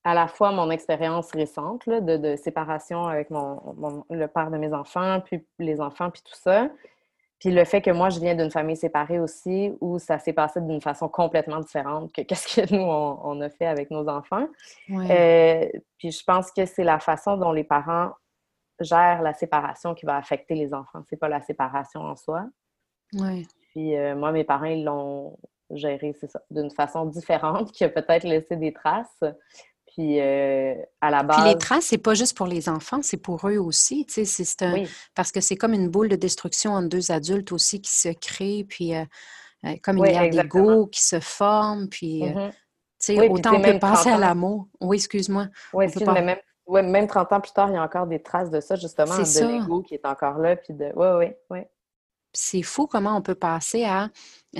à 0.03 0.13
la 0.13 0.27
fois 0.27 0.51
mon 0.51 0.71
expérience 0.71 1.31
récente 1.31 1.87
de, 1.87 2.35
séparation 2.37 3.05
avec 3.05 3.29
mon, 3.29 4.05
le 4.09 4.27
père 4.27 4.49
de 4.49 4.57
mes 4.57 4.73
enfants, 4.73 5.21
puis 5.23 5.45
les 5.59 5.79
enfants, 5.81 6.09
puis 6.09 6.21
tout 6.23 6.35
ça. 6.35 6.69
Puis 7.39 7.51
le 7.51 7.63
fait 7.63 7.81
que 7.81 7.91
moi, 7.91 8.09
je 8.09 8.19
viens 8.19 8.35
d'une 8.35 8.51
famille 8.51 8.75
séparée 8.75 9.19
aussi, 9.19 9.73
où 9.79 9.99
ça 9.99 10.17
s'est 10.19 10.33
passé 10.33 10.59
d'une 10.61 10.81
façon 10.81 11.07
complètement 11.09 11.59
différente 11.59 12.11
que 12.13 12.21
qu'est-ce 12.27 12.61
que 12.61 12.73
nous, 12.73 12.81
on, 12.81 13.41
a 13.41 13.49
fait 13.49 13.65
avec 13.65 13.91
nos 13.91 14.07
enfants. 14.07 14.47
Euh, 14.89 15.67
puis 15.97 16.11
je 16.11 16.23
pense 16.23 16.51
que 16.51 16.65
c'est 16.65 16.83
la 16.83 16.99
façon 16.99 17.37
dont 17.37 17.51
les 17.51 17.63
parents 17.65 18.11
gèrent 18.79 19.21
la 19.21 19.33
séparation 19.33 19.93
qui 19.93 20.05
va 20.05 20.15
affecter 20.15 20.55
les 20.55 20.73
enfants. 20.73 21.01
C'est 21.09 21.17
pas 21.17 21.29
la 21.29 21.41
séparation 21.41 22.01
en 22.01 22.15
soi. 22.15 22.45
Ouais. 23.13 23.45
Puis 23.71 23.97
euh, 23.97 24.15
moi, 24.15 24.31
mes 24.31 24.43
parents, 24.43 24.65
ils 24.65 24.83
l'ont 24.83 25.37
géré, 25.71 26.15
c'est 26.19 26.29
ça, 26.29 26.41
d'une 26.49 26.71
façon 26.71 27.05
différente, 27.05 27.71
qui 27.71 27.83
a 27.83 27.89
peut-être 27.89 28.23
laissé 28.23 28.55
des 28.55 28.73
traces. 28.73 29.23
Puis 29.87 30.19
euh, 30.19 30.75
à 31.01 31.09
la 31.09 31.23
base. 31.23 31.41
Puis 31.41 31.49
les 31.49 31.57
traces, 31.57 31.85
c'est 31.85 31.97
pas 31.97 32.13
juste 32.13 32.37
pour 32.37 32.45
les 32.45 32.69
enfants, 32.69 32.99
c'est 33.01 33.17
pour 33.17 33.47
eux 33.47 33.57
aussi. 33.57 34.05
Tu 34.05 34.25
sais, 34.25 34.43
c'est 34.45 34.61
un... 34.63 34.83
Parce 35.15 35.31
que 35.31 35.41
c'est 35.41 35.55
comme 35.55 35.73
une 35.73 35.89
boule 35.89 36.09
de 36.09 36.15
destruction 36.15 36.73
entre 36.73 36.89
deux 36.89 37.11
adultes 37.11 37.51
aussi 37.51 37.81
qui 37.81 37.91
se 37.91 38.09
crée, 38.09 38.65
puis 38.69 38.95
euh, 38.95 39.03
comme 39.83 39.97
il 39.97 40.13
y 40.13 40.15
a 40.15 40.29
d'ego 40.29 40.87
qui 40.87 41.01
se 41.03 41.19
forme, 41.19 41.89
puis. 41.89 42.21
Mm-hmm. 42.21 42.49
tu 42.49 42.55
sais, 42.99 43.29
autant 43.29 43.55
on 43.55 43.61
peut 43.61 43.79
passer 43.79 44.09
à 44.09 44.17
l'amour. 44.17 44.67
Oui, 44.79 44.97
excuse-moi. 44.97 45.47
Oui, 45.73 45.85
excuse, 45.85 46.07
mais 46.07 46.21
même, 46.21 46.39
ouais, 46.67 46.83
même 46.83 47.07
30 47.07 47.33
ans 47.33 47.41
plus 47.41 47.51
tard, 47.51 47.69
il 47.69 47.73
y 47.73 47.77
a 47.77 47.83
encore 47.83 48.07
des 48.07 48.21
traces 48.21 48.49
de 48.49 48.59
ça, 48.59 48.75
justement, 48.75 49.17
de 49.17 49.59
l'ego 49.59 49.81
qui 49.81 49.95
est 49.95 50.05
encore 50.05 50.37
là. 50.37 50.55
Puis 50.55 50.73
de... 50.73 50.91
Oui, 50.95 51.07
oui, 51.17 51.33
oui. 51.49 51.59
C'est 52.33 52.61
fou 52.61 52.87
comment 52.87 53.17
on 53.17 53.21
peut 53.21 53.35
passer 53.35 53.83
à 53.83 54.09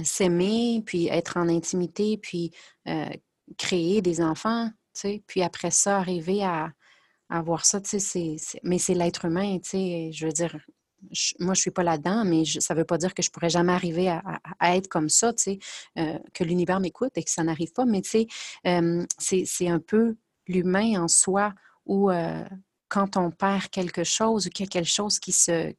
s'aimer, 0.03 0.81
puis 0.85 1.07
être 1.07 1.37
en 1.37 1.47
intimité, 1.49 2.17
puis 2.17 2.51
euh, 2.87 3.09
créer 3.57 4.01
des 4.01 4.21
enfants. 4.21 4.69
sais. 4.93 5.23
Puis 5.27 5.41
après 5.41 5.71
ça, 5.71 5.97
arriver 5.97 6.43
à, 6.43 6.71
à 7.29 7.41
voir 7.41 7.65
ça, 7.65 7.81
tu 7.81 7.99
sais, 7.99 8.35
mais 8.63 8.79
c'est 8.79 8.93
l'être 8.93 9.25
humain, 9.25 9.59
tu 9.59 9.69
sais. 9.69 10.11
Je 10.13 10.25
veux 10.25 10.31
dire, 10.31 10.55
moi, 11.39 11.53
je 11.53 11.61
suis 11.61 11.71
pas 11.71 11.83
là-dedans, 11.83 12.25
mais 12.25 12.43
ça 12.45 12.73
ne 12.73 12.79
veut 12.79 12.85
pas 12.85 12.97
dire 12.97 13.13
que 13.13 13.21
je 13.23 13.29
pourrais 13.31 13.49
jamais 13.49 13.71
arriver 13.71 14.09
à, 14.09 14.75
être 14.75 14.87
comme 14.87 15.09
ça, 15.09 15.33
tu 15.33 15.43
sais, 15.43 15.59
euh, 15.97 16.19
que 16.33 16.43
l'univers 16.43 16.79
m'écoute 16.79 17.11
et 17.15 17.23
que 17.23 17.31
ça 17.31 17.43
n'arrive 17.43 17.71
pas. 17.71 17.85
Mais 17.85 18.01
tu 18.01 18.09
sais, 18.09 18.27
euh, 18.67 19.05
c'est 19.17 19.67
un 19.67 19.79
peu 19.79 20.17
l'humain 20.47 21.03
en 21.03 21.07
soi 21.07 21.53
où 21.85 22.11
quand 22.89 23.17
on 23.17 23.31
perd 23.31 23.69
quelque 23.69 24.03
chose 24.03 24.47
ou 24.47 24.49
qu'il 24.49 24.65
y 24.65 24.67
a 24.67 24.69
quelque 24.69 24.89
chose 24.89 25.19
qui 25.19 25.31
se, 25.31 25.73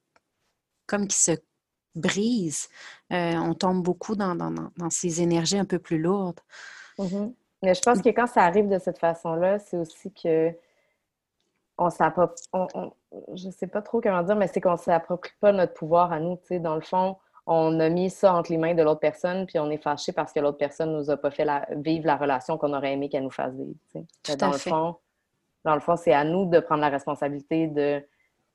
comme 0.87 1.06
qui 1.06 1.18
se 1.18 1.32
brise, 1.94 2.68
on 3.11 3.54
tombe 3.54 3.82
beaucoup 3.82 4.14
dans, 4.16 4.35
dans, 4.35 4.90
ces 4.90 5.23
énergies 5.23 5.59
un 5.59 5.64
peu 5.64 5.78
plus 5.78 5.99
lourdes. 5.99 6.40
Mm-hmm. 6.99 7.32
Mais 7.62 7.75
je 7.75 7.82
pense 7.82 7.99
mmh. 7.99 8.02
que 8.02 8.09
quand 8.11 8.26
ça 8.26 8.42
arrive 8.42 8.68
de 8.68 8.78
cette 8.78 8.99
façon-là, 8.99 9.59
c'est 9.59 9.76
aussi 9.76 10.12
que 10.12 10.54
on 11.76 11.88
s'approprie, 11.88 12.42
je 13.35 13.50
sais 13.50 13.66
pas 13.66 13.80
trop 13.80 14.00
comment 14.00 14.23
dire, 14.23 14.37
mais 14.37 14.49
c'est 14.49 14.61
qu'on 14.61 14.76
s'approprie 14.76 15.32
pas 15.40 15.52
notre 15.52 15.73
pouvoir 15.73 16.12
à 16.12 16.20
nous. 16.20 16.38
Dans 16.50 16.75
le 16.75 16.82
fond, 16.82 17.16
on 17.47 17.80
a 17.80 17.88
mis 17.88 18.11
ça 18.11 18.35
entre 18.35 18.52
les 18.52 18.59
mains 18.59 18.75
de 18.75 18.82
l'autre 18.82 19.00
personne, 19.00 19.47
puis 19.47 19.59
on 19.59 19.70
est 19.70 19.82
fâché 19.82 20.12
parce 20.12 20.32
que 20.32 20.40
l'autre 20.40 20.59
personne 20.59 20.92
nous 20.92 21.11
a 21.11 21.16
pas 21.16 21.30
fait 21.30 21.47
vivre 21.76 22.06
la 22.06 22.16
relation 22.16 22.59
qu'on 22.59 22.75
aurait 22.75 22.92
aimé 22.92 23.09
qu'elle 23.09 23.25
nous 23.25 23.30
fasse 23.30 23.54
vivre. 23.54 23.75
dans, 24.38 24.50
le 24.50 24.59
fond, 24.59 24.97
dans 25.64 25.75
le 25.75 25.80
fond, 25.80 25.97
c'est 25.97 26.12
à 26.12 26.25
nous 26.25 26.44
de 26.44 26.61
prendre 26.61 26.82
la 26.82 26.90
responsabilité 26.90 27.66
de 27.66 28.02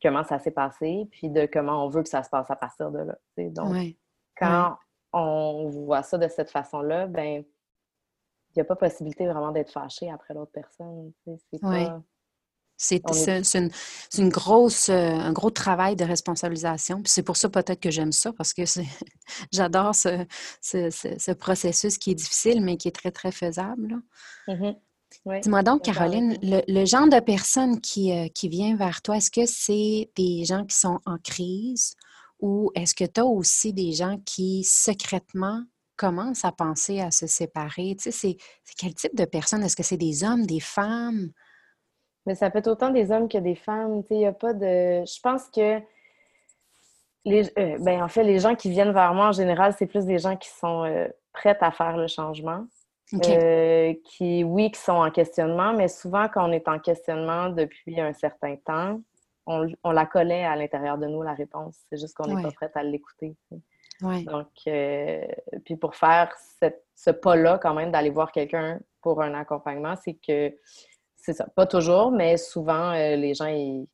comment 0.01 0.23
ça 0.23 0.39
s'est 0.39 0.51
passé, 0.51 1.07
puis 1.11 1.29
de 1.29 1.47
comment 1.51 1.85
on 1.85 1.89
veut 1.89 2.03
que 2.03 2.09
ça 2.09 2.23
se 2.23 2.29
passe 2.29 2.49
à 2.49 2.55
partir 2.55 2.91
de 2.91 2.99
là. 2.99 3.17
Donc, 3.37 3.75
quand 4.37 4.77
on 5.13 5.69
voit 5.69 6.03
ça 6.03 6.17
de 6.17 6.27
cette 6.27 6.51
façon-là, 6.51 7.07
ben 7.07 7.43
il 8.55 8.59
n'y 8.59 8.61
a 8.61 8.65
pas 8.65 8.75
possibilité 8.75 9.25
vraiment 9.25 9.51
d'être 9.51 9.71
fâché 9.71 10.09
après 10.09 10.33
l'autre 10.33 10.51
personne. 10.53 11.11
C'est 11.41 11.61
pas 11.61 12.01
c'est 12.77 13.01
une, 14.17 14.29
grosse, 14.29 14.89
un 14.89 15.31
gros 15.31 15.49
travail 15.49 15.95
de 15.95 16.03
responsabilisation. 16.03 17.01
c'est 17.05 17.23
pour 17.23 17.37
ça 17.37 17.49
peut-être 17.49 17.79
que 17.79 17.89
j'aime 17.89 18.11
ça, 18.11 18.33
parce 18.33 18.53
que 18.53 18.63
j'adore 19.53 19.95
ce, 19.95 21.31
processus 21.33 21.97
qui 21.97 22.11
est 22.11 22.15
difficile, 22.15 22.61
mais 22.61 22.75
qui 22.75 22.89
est 22.89 22.95
très, 22.95 23.11
très 23.11 23.31
faisable. 23.31 24.01
Dis-moi 25.41 25.63
donc, 25.63 25.83
Caroline, 25.83 26.37
le, 26.41 26.85
genre 26.85 27.07
de 27.07 27.19
personne 27.19 27.81
qui, 27.81 28.11
euh, 28.11 28.27
qui 28.27 28.49
vient 28.49 28.75
vers 28.75 29.01
toi, 29.01 29.17
est-ce 29.17 29.31
que 29.31 29.45
c'est 29.45 30.11
des 30.15 30.45
gens 30.45 30.65
qui 30.65 30.75
sont 30.75 30.99
en 31.05 31.17
crise 31.17 31.95
ou 32.39 32.71
est-ce 32.75 32.93
que 32.93 33.05
tu 33.05 33.19
as 33.19 33.25
aussi 33.25 33.73
des 33.73 33.91
gens 33.91 34.17
qui 34.25 34.63
secrètement 34.63 35.63
commencent 35.97 36.45
à 36.45 36.51
penser 36.51 36.99
à 36.99 37.11
se 37.11 37.27
séparer? 37.27 37.95
Tu 37.97 38.11
sais, 38.11 38.37
c'est 38.63 38.75
quel 38.77 38.93
type 38.93 39.15
de 39.15 39.25
personnes? 39.25 39.63
Est-ce 39.63 39.75
que 39.75 39.83
c'est 39.83 39.97
des 39.97 40.23
hommes, 40.23 40.45
des 40.45 40.59
femmes? 40.59 41.31
Mais 42.25 42.35
ça 42.35 42.49
peut 42.49 42.59
être 42.59 42.67
autant 42.67 42.89
des 42.89 43.11
hommes 43.11 43.29
que 43.29 43.37
des 43.37 43.55
femmes. 43.55 44.03
Il 44.09 44.17
n'y 44.17 44.25
a 44.25 44.33
pas 44.33 44.53
de. 44.53 45.05
Je 45.05 45.19
pense 45.21 45.47
que. 45.49 45.79
Les, 47.27 47.51
euh, 47.57 47.77
ben, 47.79 48.03
en 48.03 48.07
fait, 48.07 48.23
les 48.23 48.37
gens 48.37 48.53
qui 48.53 48.69
viennent 48.69 48.91
vers 48.91 49.13
moi, 49.15 49.29
en 49.29 49.31
général, 49.31 49.73
c'est 49.77 49.87
plus 49.87 50.05
des 50.05 50.19
gens 50.19 50.35
qui 50.37 50.49
sont 50.49 50.83
euh, 50.83 51.07
prêts 51.33 51.57
à 51.59 51.71
faire 51.71 51.97
le 51.97 52.07
changement. 52.07 52.67
Euh, 53.13 53.93
qui, 54.03 54.43
oui, 54.43 54.71
qui 54.71 54.79
sont 54.79 54.93
en 54.93 55.11
questionnement, 55.11 55.73
mais 55.73 55.87
souvent, 55.87 56.27
quand 56.27 56.49
on 56.49 56.51
est 56.51 56.67
en 56.67 56.79
questionnement 56.79 57.49
depuis 57.49 58.01
un 58.01 58.13
certain 58.13 58.55
temps, 58.55 58.99
on, 59.45 59.91
la 59.91 60.05
connaît 60.07 60.43
à 60.43 60.55
l'intérieur 60.55 60.97
de 60.97 61.05
nous, 61.05 61.21
la 61.21 61.35
réponse. 61.35 61.77
C'est 61.89 61.97
juste 61.97 62.15
qu'on 62.15 62.27
n'est 62.27 62.41
pas 62.41 62.51
prêt 62.51 62.71
à 62.73 62.81
l'écouter. 62.81 63.35
Donc, 64.01 64.47
puis 64.65 65.75
pour 65.75 65.95
faire 65.95 66.33
ce 66.95 67.11
pas-là, 67.11 67.59
quand 67.59 67.75
même, 67.75 67.91
d'aller 67.91 68.09
voir 68.09 68.31
quelqu'un 68.31 68.79
pour 69.01 69.21
un 69.21 69.35
accompagnement, 69.35 69.95
c'est 70.03 70.15
que 70.15 70.51
c'est 71.25 71.33
ça. 71.33 71.47
Pas 71.55 71.65
toujours, 71.65 72.11
mais 72.11 72.37
souvent, 72.37 72.91
euh, 72.91 73.15
les 73.15 73.33
gens, 73.33 73.47
ils, 73.47 73.87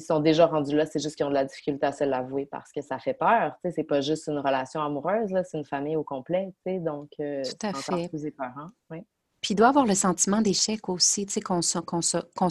sont 0.00 0.20
déjà 0.20 0.46
rendus 0.46 0.76
là. 0.76 0.86
C'est 0.86 0.98
juste 0.98 1.16
qu'ils 1.16 1.26
ont 1.26 1.30
de 1.30 1.34
la 1.34 1.44
difficulté 1.44 1.86
à 1.86 1.92
se 1.92 2.04
l'avouer 2.04 2.46
parce 2.46 2.72
que 2.72 2.82
ça 2.82 2.98
fait 2.98 3.14
peur. 3.14 3.56
C'est 3.70 3.84
pas 3.84 4.00
juste 4.00 4.26
une 4.26 4.38
relation 4.38 4.80
amoureuse, 4.82 5.32
c'est 5.44 5.58
une 5.58 5.64
famille 5.64 5.96
au 5.96 6.04
complet. 6.04 6.52
Donc, 6.66 7.10
euh, 7.20 7.42
Tout 7.42 7.66
à 7.66 7.72
fait. 7.72 8.08
plus 8.08 8.26
épeurant. 8.26 8.70
Oui. 8.90 9.04
Puis 9.40 9.54
il 9.54 9.56
doit 9.56 9.68
avoir 9.68 9.86
le 9.86 9.94
sentiment 9.94 10.40
d'échec 10.40 10.88
aussi, 10.88 11.26
tu 11.26 11.34
sais, 11.34 11.40
qu'on 11.40 11.60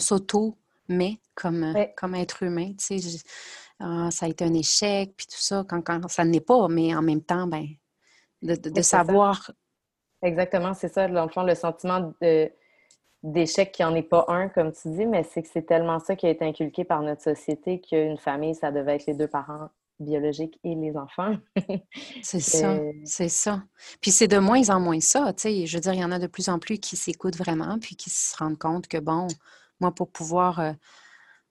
s'auto-met 0.00 1.20
comme, 1.34 1.62
euh, 1.64 1.84
comme 1.96 2.14
être 2.14 2.42
humain. 2.42 2.72
Tu 2.78 2.98
sais, 2.98 3.18
ah, 3.80 4.08
ça 4.10 4.26
a 4.26 4.28
été 4.28 4.44
un 4.44 4.54
échec, 4.54 5.12
puis 5.16 5.26
tout 5.26 5.38
ça, 5.38 5.64
quand, 5.68 5.82
quand 5.82 6.08
ça 6.08 6.24
n'est 6.24 6.40
pas, 6.40 6.68
mais 6.68 6.94
en 6.94 7.02
même 7.02 7.22
temps, 7.22 7.46
ben, 7.46 7.66
de, 8.40 8.54
de 8.54 8.82
savoir. 8.82 9.50
Exactement, 10.22 10.72
c'est 10.72 10.88
ça. 10.88 11.06
Dans 11.08 11.24
le 11.24 11.30
fond, 11.30 11.42
le 11.42 11.54
sentiment 11.54 12.14
de 12.22 12.50
d'échec 13.26 13.72
qui 13.72 13.82
en 13.82 13.94
est 13.94 14.02
pas 14.02 14.24
un, 14.28 14.48
comme 14.48 14.72
tu 14.72 14.88
dis, 14.88 15.04
mais 15.04 15.24
c'est 15.24 15.42
que 15.42 15.48
c'est 15.52 15.66
tellement 15.66 15.98
ça 15.98 16.14
qui 16.14 16.26
a 16.26 16.30
été 16.30 16.44
inculqué 16.44 16.84
par 16.84 17.02
notre 17.02 17.22
société 17.22 17.80
qu'une 17.80 18.18
famille, 18.18 18.54
ça 18.54 18.70
devait 18.70 18.94
être 18.94 19.06
les 19.06 19.14
deux 19.14 19.26
parents 19.26 19.68
biologiques 19.98 20.60
et 20.62 20.74
les 20.74 20.96
enfants. 20.96 21.34
c'est 22.22 22.40
ça, 22.40 22.78
c'est 23.04 23.28
ça. 23.28 23.62
Puis 24.00 24.12
c'est 24.12 24.28
de 24.28 24.38
moins 24.38 24.70
en 24.70 24.78
moins 24.78 25.00
ça, 25.00 25.32
tu 25.32 25.42
sais. 25.42 25.66
Je 25.66 25.76
veux 25.76 25.80
dire, 25.80 25.94
il 25.94 26.00
y 26.00 26.04
en 26.04 26.12
a 26.12 26.20
de 26.20 26.28
plus 26.28 26.48
en 26.48 26.60
plus 26.60 26.78
qui 26.78 26.96
s'écoutent 26.96 27.36
vraiment, 27.36 27.78
puis 27.80 27.96
qui 27.96 28.10
se 28.10 28.36
rendent 28.36 28.58
compte 28.58 28.86
que, 28.86 28.98
bon, 28.98 29.26
moi, 29.80 29.92
pour 29.92 30.10
pouvoir... 30.10 30.60
Euh, 30.60 30.72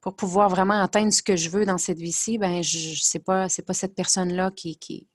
pour 0.01 0.15
pouvoir 0.15 0.50
vraiment 0.50 0.79
atteindre 0.79 1.12
ce 1.12 1.24
que 1.24 1.36
je 1.36 1.50
veux 1.50 1.65
dans 1.65 1.79
cette 1.79 1.98
vie-ci, 1.98 2.38
ben 2.38 2.62
je, 2.62 2.94
c'est 3.01 3.24
pas 3.24 3.50
c'est 3.50 3.63
pas 3.63 3.74
cette 3.74 3.96
personne-là 3.96 4.51
qui, 4.51 4.77
qui, 4.77 5.08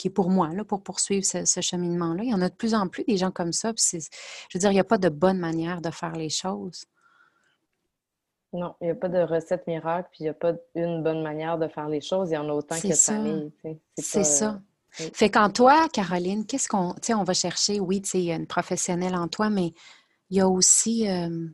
qui 0.00 0.08
est 0.08 0.10
pour 0.10 0.30
moi, 0.30 0.48
là, 0.54 0.64
pour 0.64 0.82
poursuivre 0.82 1.26
ce, 1.26 1.60
cheminement-là. 1.60 2.22
Il 2.22 2.30
y 2.30 2.34
en 2.34 2.40
a 2.40 2.48
de 2.48 2.54
plus 2.54 2.72
en 2.74 2.88
plus 2.88 3.04
des 3.04 3.18
gens 3.18 3.30
comme 3.30 3.52
ça. 3.52 3.74
je 3.76 3.98
veux 4.54 4.58
dire, 4.58 4.70
il 4.70 4.74
n'y 4.74 4.80
a 4.80 4.84
pas 4.84 4.96
de 4.96 5.10
bonne 5.10 5.38
manière 5.38 5.82
de 5.82 5.90
faire 5.90 6.12
les 6.12 6.30
choses. 6.30 6.86
Non, 8.54 8.74
il 8.80 8.86
n'y 8.86 8.90
a 8.92 8.94
pas 8.94 9.10
de 9.10 9.18
recette 9.18 9.66
miracle, 9.66 10.08
puis 10.10 10.20
il 10.20 10.22
n'y 10.22 10.30
a 10.30 10.34
pas 10.34 10.54
une 10.74 11.02
bonne 11.02 11.22
manière 11.22 11.58
de 11.58 11.68
faire 11.68 11.86
les 11.90 12.00
choses. 12.00 12.30
Il 12.30 12.34
y 12.34 12.38
en 12.38 12.48
a 12.48 12.52
autant 12.52 12.80
que 12.80 12.88
de 12.88 12.94
familles. 12.94 13.52
C'est 13.98 14.24
ça. 14.24 14.62
Fait 14.88 15.30
qu'en 15.30 15.50
toi, 15.50 15.86
Caroline, 15.92 16.46
qu'est-ce 16.46 16.66
qu'on. 16.66 16.94
Tu 16.94 17.08
sais, 17.08 17.14
on 17.14 17.22
va 17.22 17.34
chercher, 17.34 17.78
oui, 17.78 18.00
tu 18.00 18.08
sais, 18.08 18.18
il 18.20 18.24
y 18.24 18.32
a 18.32 18.36
une 18.36 18.46
professionnelle 18.46 19.14
en 19.14 19.28
toi, 19.28 19.50
mais 19.50 19.74
il 20.30 20.38
y 20.38 20.40
a 20.40 20.48
aussi, 20.48 21.06
euh, 21.08 21.46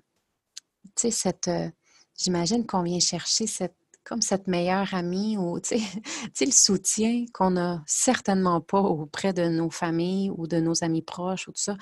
tu 0.85 0.93
sais, 0.95 1.11
cette. 1.11 1.49
Euh, 1.49 1.69
j'imagine 2.17 2.65
qu'on 2.65 2.83
vient 2.83 3.01
chercher 3.01 3.49
cette 3.49 3.77
comme 4.07 4.23
cette 4.23 4.47
meilleure 4.47 4.95
amie 4.95 5.37
ou 5.37 5.57
le 6.41 6.51
soutien 6.53 7.25
qu'on 7.35 7.51
n'a 7.51 7.83
certainement 7.87 8.61
pas 8.61 8.81
auprès 8.81 9.33
de 9.33 9.49
nos 9.49 9.69
familles 9.69 10.31
ou 10.31 10.47
de 10.47 10.59
nos 10.59 10.85
amis 10.85 11.03
proches 11.03 11.49
ou 11.49 11.53
tout 11.53 11.61
ça. 11.61 11.77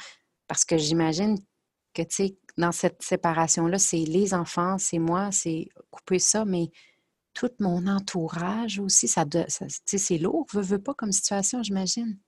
Parce 0.48 0.64
que 0.64 0.78
j'imagine 0.78 1.36
que 1.92 2.02
dans 2.56 2.72
cette 2.72 3.02
séparation-là, 3.02 3.78
c'est 3.78 3.98
les 3.98 4.32
enfants, 4.32 4.78
c'est 4.78 4.98
moi, 4.98 5.30
c'est 5.32 5.68
couper 5.90 6.18
ça, 6.18 6.44
mais 6.44 6.70
tout 7.34 7.50
mon 7.60 7.86
entourage 7.86 8.78
aussi, 8.78 9.06
ça, 9.06 9.24
ça 9.48 9.66
c'est 9.68 10.18
lourd, 10.18 10.46
veux, 10.52 10.62
veux 10.62 10.82
pas 10.82 10.94
comme 10.94 11.12
situation, 11.12 11.62
j'imagine. 11.62 12.18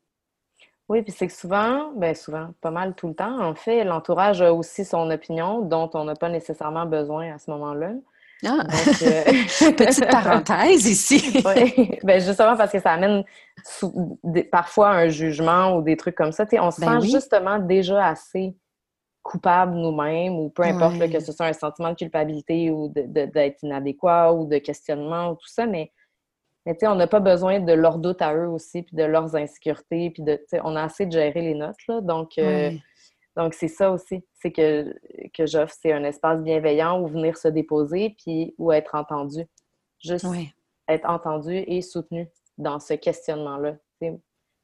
Oui, 0.88 1.02
puis 1.02 1.12
c'est 1.12 1.26
que 1.26 1.32
souvent, 1.32 1.92
ben 1.96 2.14
souvent, 2.14 2.54
pas 2.60 2.70
mal 2.70 2.94
tout 2.94 3.08
le 3.08 3.14
temps, 3.14 3.40
en 3.40 3.54
fait, 3.54 3.82
l'entourage 3.82 4.40
a 4.40 4.52
aussi 4.52 4.84
son 4.84 5.10
opinion 5.10 5.62
dont 5.62 5.90
on 5.94 6.04
n'a 6.04 6.14
pas 6.14 6.28
nécessairement 6.28 6.86
besoin 6.86 7.34
à 7.34 7.38
ce 7.38 7.50
moment-là. 7.50 7.94
Ah! 8.45 8.66
Euh, 9.02 9.25
Petite 9.76 10.11
parenthèse 10.11 10.87
ici. 10.87 11.43
oui, 11.45 11.99
ben 12.02 12.21
justement 12.21 12.57
parce 12.57 12.73
que 12.73 12.81
ça 12.81 12.93
amène 12.93 13.25
parfois 14.50 14.90
un 14.90 15.09
jugement 15.09 15.76
ou 15.76 15.83
des 15.83 15.97
trucs 15.97 16.14
comme 16.14 16.33
ça. 16.33 16.45
on 16.61 16.71
se 16.71 16.81
ben 16.81 17.00
sent 17.00 17.11
justement 17.11 17.59
déjà 17.59 18.07
assez 18.07 18.55
coupable 19.23 19.75
nous-mêmes 19.75 20.35
ou 20.35 20.50
peu 20.50 20.62
importe 20.62 20.99
que 21.11 21.19
ce 21.19 21.33
soit 21.33 21.47
un 21.47 21.52
sentiment 21.52 21.90
de 21.90 21.97
culpabilité 21.97 22.71
ou 22.71 22.93
d'être 22.95 23.62
inadéquat 23.62 24.33
ou 24.33 24.47
de 24.47 24.59
questionnement 24.59 25.31
ou 25.31 25.35
tout 25.35 25.49
ça, 25.49 25.66
mais, 25.66 25.90
mais 26.64 26.76
on 26.83 26.95
n'a 26.95 27.09
pas 27.09 27.21
besoin 27.21 27.59
de 27.59 27.73
leurs 27.73 27.99
doutes 27.99 28.23
à 28.23 28.35
eux 28.35 28.49
aussi, 28.49 28.83
puis 28.83 28.95
de 28.95 29.02
leurs 29.02 29.35
insécurités, 29.35 30.11
puis 30.11 30.23
de, 30.23 30.40
on 30.62 30.76
a 30.76 30.85
assez 30.85 31.07
de 31.07 31.12
gérer 31.12 31.40
les 31.43 31.55
notes, 31.55 31.85
là, 31.88 32.00
donc... 32.00 32.38
Euh, 32.38 32.71
donc, 33.37 33.52
c'est 33.52 33.69
ça 33.69 33.90
aussi, 33.93 34.25
c'est 34.33 34.50
que, 34.50 34.95
que 35.35 35.47
j'offre, 35.47 35.75
c'est 35.78 35.93
un 35.93 36.05
espace 36.05 36.40
bienveillant 36.40 37.00
où 37.02 37.07
venir 37.07 37.37
se 37.37 37.49
déposer, 37.49 38.16
puis 38.19 38.55
où 38.57 38.73
être 38.73 38.95
entendu. 38.95 39.47
Juste 39.99 40.26
être 40.88 41.09
entendu 41.09 41.52
et 41.55 41.83
soutenu 41.83 42.28
dans 42.57 42.81
ce 42.81 42.95
questionnement-là. 42.95 43.76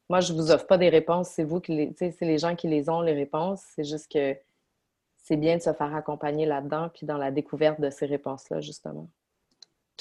Moi, 0.09 0.21
je 0.21 0.33
ne 0.33 0.39
vous 0.39 0.51
offre 0.51 0.67
pas 0.67 0.79
des 0.79 0.89
réponses, 0.89 1.29
c'est 1.29 1.45
vous 1.45 1.61
qui 1.61 1.73
les, 1.73 1.95
c'est 1.97 2.21
les 2.23 2.39
gens 2.39 2.55
qui 2.55 2.69
les 2.69 2.89
ont, 2.89 3.03
les 3.03 3.13
réponses. 3.13 3.63
C'est 3.75 3.85
juste 3.85 4.11
que 4.11 4.37
c'est 5.19 5.37
bien 5.37 5.57
de 5.57 5.63
se 5.63 5.73
faire 5.73 5.95
accompagner 5.95 6.47
là-dedans, 6.47 6.89
puis 6.95 7.07
dans 7.07 7.19
la 7.19 7.31
découverte 7.31 7.81
de 7.81 7.91
ces 7.91 8.07
réponses-là, 8.07 8.61
justement. 8.61 9.09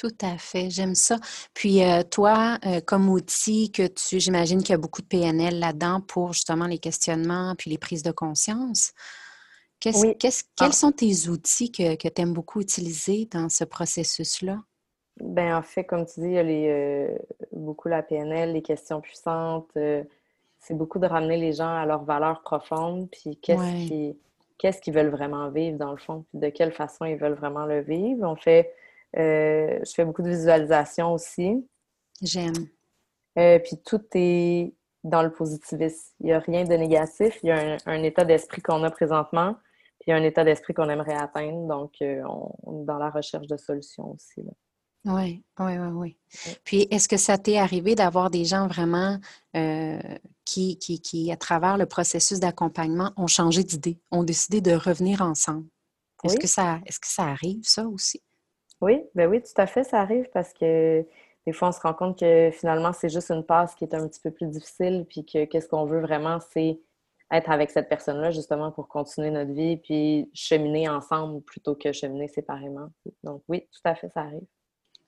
Tout 0.01 0.17
à 0.23 0.35
fait, 0.39 0.71
j'aime 0.71 0.95
ça. 0.95 1.17
Puis 1.53 1.83
euh, 1.83 2.01
toi, 2.01 2.57
euh, 2.65 2.81
comme 2.81 3.07
outil 3.07 3.71
que 3.71 3.85
tu, 3.85 4.19
j'imagine 4.19 4.63
qu'il 4.63 4.71
y 4.71 4.73
a 4.73 4.79
beaucoup 4.79 5.03
de 5.03 5.07
PNL 5.07 5.59
là-dedans 5.59 6.01
pour 6.01 6.33
justement 6.33 6.65
les 6.65 6.79
questionnements 6.79 7.53
puis 7.55 7.69
les 7.69 7.77
prises 7.77 8.01
de 8.01 8.09
conscience. 8.09 8.93
Qu'est-ce, 9.79 10.07
quels 10.17 10.31
ah. 10.59 10.71
sont 10.71 10.91
tes 10.91 11.29
outils 11.29 11.71
que, 11.71 11.93
que 11.97 12.07
tu 12.07 12.19
aimes 12.19 12.33
beaucoup 12.33 12.61
utiliser 12.61 13.27
dans 13.31 13.47
ce 13.47 13.63
processus-là? 13.63 14.57
Ben 15.19 15.55
en 15.55 15.61
fait, 15.61 15.83
comme 15.83 16.07
tu 16.07 16.21
dis, 16.21 16.29
il 16.29 16.33
y 16.33 16.39
a 16.39 16.43
les, 16.43 16.67
euh, 16.67 17.17
beaucoup 17.51 17.87
la 17.87 18.01
PNL, 18.01 18.53
les 18.53 18.63
questions 18.63 19.01
puissantes. 19.01 19.69
c'est 19.75 20.73
beaucoup 20.73 20.97
de 20.97 21.05
ramener 21.05 21.37
les 21.37 21.53
gens 21.53 21.75
à 21.75 21.85
leurs 21.85 22.05
valeurs 22.05 22.41
profondes, 22.41 23.07
puis 23.11 23.37
qu'est-ce 23.37 23.87
qui 23.87 24.17
qu'est-ce 24.57 24.81
qu'ils 24.81 24.95
veulent 24.95 25.09
vraiment 25.09 25.49
vivre 25.49 25.77
dans 25.77 25.91
le 25.91 25.97
fond, 25.97 26.25
puis 26.31 26.39
de 26.39 26.49
quelle 26.49 26.71
façon 26.71 27.05
ils 27.05 27.17
veulent 27.17 27.33
vraiment 27.33 27.67
le 27.67 27.81
vivre. 27.81 28.27
On 28.27 28.35
fait, 28.35 28.73
euh, 29.17 29.79
je 29.85 29.91
fais 29.93 30.05
beaucoup 30.05 30.21
de 30.21 30.29
visualisation 30.29 31.13
aussi. 31.13 31.67
J'aime. 32.21 32.53
Euh, 33.37 33.59
puis 33.59 33.77
tout 33.83 34.01
est 34.13 34.73
dans 35.03 35.23
le 35.23 35.31
positivisme. 35.31 36.13
Il 36.19 36.27
n'y 36.27 36.33
a 36.33 36.39
rien 36.39 36.63
de 36.63 36.75
négatif. 36.75 37.39
Il 37.43 37.47
y 37.47 37.51
a 37.51 37.77
un, 37.85 38.03
état 38.03 38.23
d'esprit 38.23 38.61
qu'on 38.61 38.83
a 38.83 38.91
présentement, 38.91 39.55
puis 39.99 40.07
il 40.07 40.09
y 40.11 40.13
a 40.13 40.17
un 40.17 40.23
état 40.23 40.43
d'esprit 40.43 40.73
qu'on 40.73 40.89
aimerait 40.89 41.15
atteindre. 41.15 41.67
Donc, 41.67 41.93
euh, 42.01 42.21
on, 42.63 42.81
est 42.81 42.85
dans 42.85 42.97
la 42.97 43.09
recherche 43.09 43.47
de 43.47 43.57
solutions 43.57 44.11
aussi. 44.11 44.43
Oui, 45.05 45.43
oui, 45.59 45.77
oui, 45.79 45.87
oui. 45.93 46.17
Puis, 46.63 46.87
est-ce 46.91 47.07
que 47.07 47.17
ça 47.17 47.39
t'est 47.39 47.57
arrivé 47.57 47.95
d'avoir 47.95 48.29
des 48.29 48.45
gens 48.45 48.67
vraiment 48.67 49.17
euh, 49.55 49.99
qui, 50.45 50.77
qui, 50.77 51.01
qui, 51.01 51.31
à 51.31 51.37
travers 51.37 51.77
le 51.77 51.87
processus 51.87 52.39
d'accompagnement, 52.39 53.11
ont 53.17 53.27
changé 53.27 53.63
d'idée, 53.63 53.99
ont 54.11 54.23
décidé 54.23 54.61
de 54.61 54.73
revenir 54.73 55.21
ensemble? 55.21 55.67
Est-ce 56.23 56.37
que, 56.37 56.45
ça, 56.45 56.79
est 56.85 56.91
-ce 56.91 56.99
que 56.99 57.07
ça 57.07 57.23
arrive, 57.23 57.61
ça 57.63 57.87
aussi? 57.87 58.21
Oui, 58.81 59.03
ben 59.13 59.29
oui, 59.29 59.41
tout 59.41 59.61
à 59.61 59.67
fait, 59.67 59.83
ça 59.83 60.01
arrive 60.01 60.27
parce 60.33 60.53
que 60.53 61.05
des 61.45 61.53
fois, 61.53 61.69
on 61.69 61.71
se 61.71 61.79
rend 61.79 61.93
compte 61.93 62.19
que 62.19 62.51
finalement, 62.51 62.93
c'est 62.93 63.09
juste 63.09 63.31
une 63.31 63.43
passe 63.43 63.73
qui 63.75 63.83
est 63.83 63.93
un 63.95 64.07
petit 64.07 64.19
peu 64.21 64.31
plus 64.31 64.47
difficile, 64.47 65.05
puis 65.09 65.25
que 65.25 65.45
qu'est-ce 65.45 65.67
qu'on 65.67 65.85
veut 65.85 66.01
vraiment, 66.01 66.39
c'est 66.53 66.79
être 67.31 67.49
avec 67.49 67.71
cette 67.71 67.89
personne-là, 67.89 68.31
justement, 68.31 68.71
pour 68.71 68.87
continuer 68.87 69.31
notre 69.31 69.51
vie, 69.51 69.77
puis 69.77 70.29
cheminer 70.33 70.89
ensemble 70.89 71.41
plutôt 71.43 71.75
que 71.75 71.91
cheminer 71.93 72.27
séparément. 72.27 72.89
Donc, 73.23 73.43
oui, 73.47 73.61
tout 73.71 73.81
à 73.85 73.95
fait, 73.95 74.09
ça 74.09 74.21
arrive. 74.21 74.45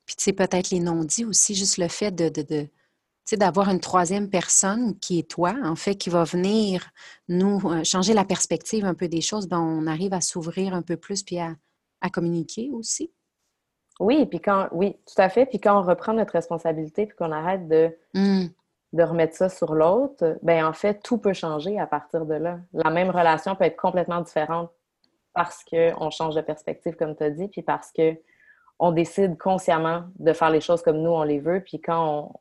Puis, 0.06 0.16
tu 0.16 0.24
sais, 0.24 0.34
peut-être 0.34 0.70
les 0.70 0.80
non-dits 0.80 1.26
aussi, 1.26 1.54
juste 1.54 1.78
le 1.78 1.88
fait 1.88 2.12
de, 2.12 2.30
de, 2.30 2.68
d'avoir 3.36 3.70
une 3.70 3.80
troisième 3.80 4.30
personne 4.30 4.98
qui 5.00 5.20
est 5.20 5.30
toi, 5.30 5.56
en 5.64 5.76
fait, 5.76 5.96
qui 5.96 6.10
va 6.10 6.24
venir 6.24 6.90
nous 7.28 7.60
euh, 7.66 7.84
changer 7.84 8.14
la 8.14 8.26
perspective 8.26 8.86
un 8.86 8.96
peu 8.96 9.08
des 9.08 9.22
choses, 9.22 9.48
ben, 9.48 9.60
on 9.60 9.86
arrive 9.86 10.14
à 10.14 10.22
s'ouvrir 10.22 10.74
un 10.74 10.82
peu 10.82 10.98
plus 10.98 11.24
puis 11.24 11.40
à 11.40 11.56
communiquer 12.10 12.70
aussi. 12.72 13.12
Oui, 14.00 14.26
puis 14.26 14.40
quand, 14.40 14.68
oui, 14.72 14.98
tout 15.06 15.22
à 15.22 15.30
fait. 15.30 15.46
Puis 15.46 15.60
quand 15.60 15.80
on 15.80 15.84
reprend 15.84 16.14
notre 16.14 16.34
responsabilité 16.34 17.06
puis 17.06 17.16
qu'on 17.16 17.32
arrête 17.32 17.68
de, 17.68 17.96
mmh. 18.14 18.46
de 18.94 19.04
remettre 19.04 19.36
ça 19.36 19.50
sur 19.50 19.76
l'autre, 19.76 20.38
ben 20.42 20.66
en 20.66 20.74
fait, 20.74 21.02
tout 21.04 21.18
peut 21.18 21.34
changer 21.34 21.80
à 21.80 21.88
partir 21.88 22.26
de 22.26 22.34
là. 22.36 22.60
La 22.74 22.90
même 22.90 23.10
relation 23.10 23.56
peut 23.56 23.66
être 23.66 23.78
complètement 23.78 24.22
différente 24.22 24.72
parce 25.34 25.64
qu'on 25.64 26.10
change 26.10 26.36
de 26.36 26.42
perspective, 26.42 26.96
comme 26.96 27.16
tu 27.16 27.24
as 27.24 27.30
dit, 27.30 27.48
puis 27.48 27.62
parce 27.62 27.92
que 27.92 28.18
on 28.80 28.92
décide 28.92 29.38
consciemment 29.38 30.04
de 30.20 30.34
faire 30.34 30.50
les 30.50 30.62
choses 30.62 30.82
comme 30.82 30.98
nous, 30.98 31.12
on 31.12 31.24
les 31.24 31.40
veut. 31.40 31.62
Puis 31.62 31.80
quand, 31.80 32.10
on, 32.10 32.40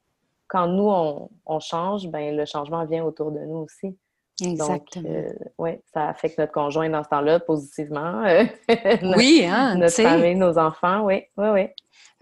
quand 0.49 0.67
nous, 0.67 0.89
on, 0.89 1.31
on 1.47 1.61
change, 1.61 2.09
ben 2.09 2.37
le 2.37 2.45
changement 2.47 2.85
vient 2.85 3.05
autour 3.05 3.31
de 3.31 3.41
nous 3.41 3.59
aussi. 3.59 3.97
Exactement. 4.45 5.03
Donc, 5.03 5.11
euh, 5.11 5.33
oui, 5.59 5.71
ça 5.93 6.09
affecte 6.09 6.39
notre 6.39 6.53
conjoint 6.53 6.89
dans 6.89 7.03
ce 7.03 7.09
temps-là 7.09 7.41
positivement. 7.41 8.25
Euh, 8.25 8.45
oui, 9.17 9.45
hein, 9.49 9.77
notre 9.77 9.95
famille, 9.95 10.35
nos 10.35 10.59
enfants, 10.59 11.03
oui, 11.03 11.23
oui, 11.37 11.49
oui. 11.49 11.67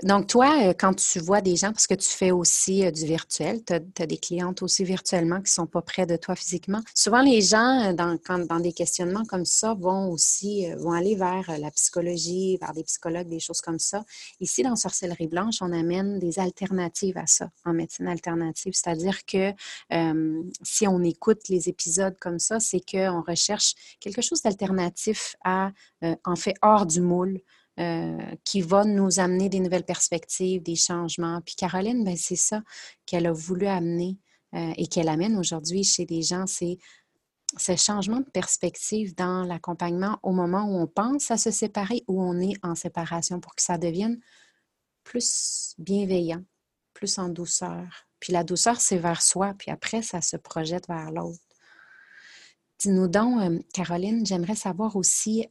Donc, 0.03 0.29
toi, 0.29 0.63
euh, 0.63 0.73
quand 0.79 0.95
tu 0.95 1.19
vois 1.21 1.41
des 1.41 1.57
gens, 1.57 1.73
parce 1.73 1.87
que 1.87 1.95
tu 1.95 2.09
fais 2.09 2.31
aussi 2.31 2.87
euh, 2.87 2.91
du 2.91 3.05
virtuel, 3.05 3.63
tu 3.65 3.75
as, 3.75 4.07
des 4.07 4.17
clientes 4.17 4.63
aussi 4.63 4.83
virtuellement 4.85 5.37
qui 5.37 5.43
ne 5.43 5.49
sont 5.49 5.67
pas 5.67 5.83
près 5.83 6.07
de 6.07 6.17
toi 6.17 6.35
physiquement. 6.35 6.81
Souvent, 6.95 7.21
les 7.23 7.43
gens, 7.43 7.91
euh, 7.91 7.93
dans, 7.93 8.61
des 8.61 8.73
questionnements 8.73 9.25
comme 9.25 9.45
ça, 9.45 9.75
vont 9.75 10.11
aussi 10.11 10.67
aller 10.91 11.17
vers 11.17 11.59
la 11.59 11.71
psychologie, 11.71 12.57
vers 12.59 12.73
des 12.73 12.85
psychologues, 12.85 13.29
des 13.29 13.41
choses 13.41 13.61
comme 13.61 13.79
ça. 13.79 14.05
Ici, 14.41 14.63
dans 14.63 14.77
Sorcellerie 14.77 15.27
Blanche, 15.27 15.57
on 15.61 15.73
amène 15.73 16.19
des 16.19 16.39
alternatives 16.39 17.19
à 17.19 17.27
ça, 17.27 17.51
en 17.65 17.73
médecine 17.73 18.09
alternative. 18.09 18.73
C'est-à-dire 18.75 19.25
que 19.25 19.53
si 20.63 20.87
on 20.87 21.03
écoute 21.03 21.49
les 21.49 21.69
épisodes 21.69 22.17
comme 22.21 22.39
ça, 22.39 22.61
c'est 22.61 22.81
qu'on 22.81 23.23
recherche 23.23 23.75
quelque 24.01 24.23
chose 24.23 24.43
d'alternatif 24.43 25.37
à, 25.45 25.71
en 26.25 26.37
fait, 26.37 26.55
hors 26.63 26.87
du 26.87 27.01
moule. 27.01 27.41
Euh, 27.79 28.19
qui 28.45 28.61
va 28.61 28.85
nous 28.85 29.21
amener 29.21 29.49
des 29.49 29.61
nouvelles 29.61 29.85
perspectives, 29.85 30.63
des 30.63 30.77
changements. 30.77 31.41
Puis 31.41 31.55
Caroline, 31.55 32.05
ben, 32.05 32.17
c'est 32.17 32.37
ça 32.37 32.63
qu'elle 33.07 33.27
a 33.27 33.33
voulu 33.33 33.67
amener 33.69 34.19
euh, 34.55 34.73
et 34.77 34.87
qu'elle 34.87 35.09
amène 35.09 35.39
aujourd'hui 35.39 35.83
chez 35.85 36.05
des 36.05 36.21
gens, 36.21 36.47
c'est 36.47 36.77
ce 37.57 37.77
changement 37.77 38.19
de 38.19 38.29
perspective 38.29 39.15
dans 39.15 39.45
l'accompagnement 39.45 40.19
au 40.23 40.33
moment 40.33 40.65
où 40.65 40.79
on 40.79 40.87
pense 40.87 41.31
à 41.31 41.39
se 41.39 41.51
séparer 41.51 42.03
ou 42.07 42.21
on 42.21 42.39
est 42.41 42.55
en 42.63 42.75
séparation 42.75 43.41
pour 43.41 43.55
que 43.55 43.63
ça 43.63 43.79
devienne 43.79 44.21
plus 45.03 45.75
bienveillant, 45.79 46.43
plus 46.93 47.19
en 47.19 47.29
douceur. 47.31 48.09
Puis 48.19 48.33
la 48.33 48.45
douceur, 48.45 48.79
c'est 48.81 48.99
vers 48.99 49.23
soi, 49.23 49.55
puis 49.57 49.71
après, 49.71 50.03
ça 50.03 50.21
se 50.21 50.37
projette 50.37 50.87
vers 50.87 51.13
l'autre. 51.13 51.39
Dis-nous 52.81 53.09
donc, 53.09 53.41
euh, 53.41 53.59
Caroline, 53.73 54.27
j'aimerais 54.27 54.57
savoir 54.57 54.97
aussi, 54.97 55.47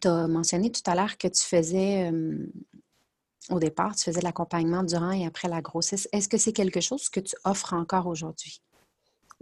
tu 0.00 0.08
as 0.08 0.28
mentionné 0.28 0.70
tout 0.70 0.82
à 0.86 0.94
l'heure 0.94 1.16
que 1.18 1.28
tu 1.28 1.42
faisais, 1.42 2.12
au 3.50 3.58
départ, 3.58 3.94
tu 3.96 4.04
faisais 4.04 4.20
l'accompagnement 4.20 4.82
durant 4.82 5.12
et 5.12 5.26
après 5.26 5.48
la 5.48 5.60
grossesse. 5.60 6.08
Est-ce 6.12 6.28
que 6.28 6.38
c'est 6.38 6.52
quelque 6.52 6.80
chose 6.80 7.08
que 7.08 7.20
tu 7.20 7.34
offres 7.44 7.74
encore 7.74 8.06
aujourd'hui? 8.06 8.62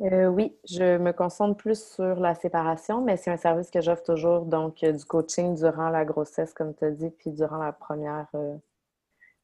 Euh, 0.00 0.26
oui, 0.26 0.56
je 0.68 0.96
me 0.96 1.12
concentre 1.12 1.56
plus 1.56 1.82
sur 1.82 2.20
la 2.20 2.37
séparation, 2.37 3.02
mais 3.02 3.16
c'est 3.16 3.32
un 3.32 3.37
service 3.37 3.68
que 3.68 3.80
j'offre 3.80 4.04
toujours, 4.04 4.42
donc 4.42 4.84
euh, 4.84 4.92
du 4.92 5.04
coaching 5.04 5.56
durant 5.56 5.88
la 5.88 6.04
grossesse, 6.04 6.54
comme 6.54 6.72
tu 6.74 6.84
as 6.84 6.92
dit, 6.92 7.11
puis 7.11 7.32
durant 7.32 7.56
la 7.56 7.72
première, 7.72 8.28
euh, 8.34 8.54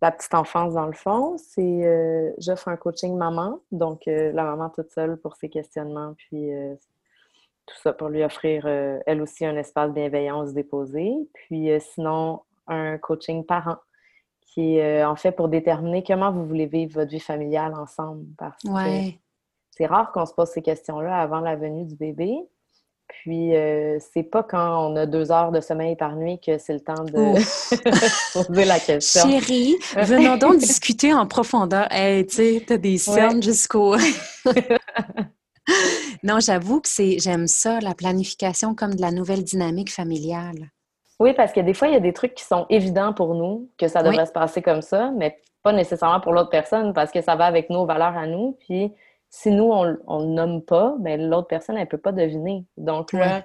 la 0.01 0.13
petite 0.13 0.33
enfance, 0.33 0.75
dans 0.75 0.87
le 0.87 0.93
fond. 0.93 1.37
C'est, 1.39 2.35
j'offre 2.39 2.69
un 2.69 2.77
coaching 2.77 3.17
maman, 3.17 3.61
donc 3.73 4.03
la 4.07 4.45
maman 4.45 4.71
toute 4.71 4.93
seule 4.93 5.17
pour 5.17 5.35
ses 5.35 5.49
questionnements, 5.49 6.15
puis 6.15 6.51
tout 7.67 7.77
ça 7.83 7.93
pour 7.93 8.09
lui 8.09 8.23
offrir, 8.23 8.65
euh, 8.67 8.99
elle 9.07 9.23
aussi, 9.23 9.45
un 9.45 9.57
espace 9.57 9.91
se 9.95 10.53
déposer. 10.53 11.13
Puis 11.35 11.71
euh, 11.71 11.79
sinon, 11.81 12.41
un 12.67 12.99
coaching 12.99 13.45
parent 13.45 13.77
qui 14.41 14.77
est 14.77 15.03
euh, 15.03 15.09
en 15.09 15.17
fait 15.17 15.33
pour 15.33 15.49
déterminer 15.49 16.05
comment 16.05 16.31
vous 16.31 16.47
voulez 16.47 16.67
vivre 16.67 16.95
votre 16.95 17.11
vie 17.11 17.21
familiale 17.21 17.75
ensemble. 17.75 18.27
Parce 18.39 18.63
que 18.63 19.17
c'est 19.71 19.87
rare 19.87 20.13
qu'on 20.13 20.27
se 20.27 20.35
pose 20.35 20.49
ces 20.49 20.63
questions-là 20.63 21.19
avant 21.19 21.41
la 21.41 21.57
venue 21.57 21.85
du 21.85 21.97
bébé. 21.97 22.37
Puis, 23.07 23.53
c'est 24.13 24.23
pas 24.23 24.43
quand 24.43 24.91
on 24.91 24.97
a 24.97 25.05
deux 25.07 25.31
heures 25.31 25.53
de 25.53 25.61
sommeil 25.61 25.95
par 25.95 26.17
nuit 26.17 26.41
que 26.41 26.57
c'est 26.59 26.73
le 26.73 26.81
temps 26.81 27.05
de 27.05 27.13
poser 28.33 28.65
la 28.65 28.79
question. 28.79 29.29
Chérie, 29.29 29.77
venons 29.97 30.37
donc 30.37 30.57
discuter 30.57 31.13
en 31.13 31.27
profondeur. 31.27 31.87
Hey, 31.91 32.27
tu 32.27 32.37
sais, 32.37 32.65
t'as 32.67 32.79
des 32.79 32.97
cernes 32.99 33.43
jusqu'au... 33.43 33.95
non, 36.25 36.41
j'avoue 36.41 36.81
que 36.81 36.89
c'est 36.89 37.19
j'aime 37.19 37.47
ça, 37.47 37.81
la 37.81 37.95
planification 37.95 38.75
comme 38.75 38.95
de 38.95 39.01
la 39.03 39.13
nouvelle 39.13 39.45
dynamique 39.45 39.93
familiale. 39.93 40.71
Oui, 41.21 41.35
parce 41.35 41.53
que 41.53 41.61
des 41.61 41.75
fois, 41.75 41.89
il 41.89 41.95
y 41.95 41.97
a 41.97 42.01
des 42.01 42.15
trucs 42.15 42.35
qui 42.35 42.45
sont 42.45 42.65
évidents 42.71 43.13
pour 43.13 43.35
nous, 43.35 43.71
que 43.79 43.89
ça 43.89 44.03
devrait 44.03 44.25
se 44.25 44.33
passer 44.33 44.63
comme 44.63 44.81
ça, 44.81 45.13
mais 45.15 45.39
pas 45.63 45.73
nécessairement 45.73 46.21
pour 46.21 46.33
l'autre 46.33 46.49
personne, 46.49 46.95
parce 46.95 47.13
que 47.13 47.21
ça 47.21 47.37
va 47.37 47.45
avec 47.45 47.69
nos 47.69 47.85
valeurs 47.85 48.17
à 48.17 48.27
nous. 48.27 48.57
Puis 48.61 48.91
si 49.29 49.51
nous, 49.51 49.71
on 49.71 50.21
ne 50.21 50.35
nomme 50.35 50.63
pas, 50.63 50.95
ben, 50.99 51.29
l'autre 51.29 51.49
personne, 51.49 51.77
elle 51.77 51.83
ne 51.85 51.89
peut 51.89 51.99
pas 51.99 52.13
deviner. 52.13 52.65
Donc 52.79 53.13
là, 53.13 53.45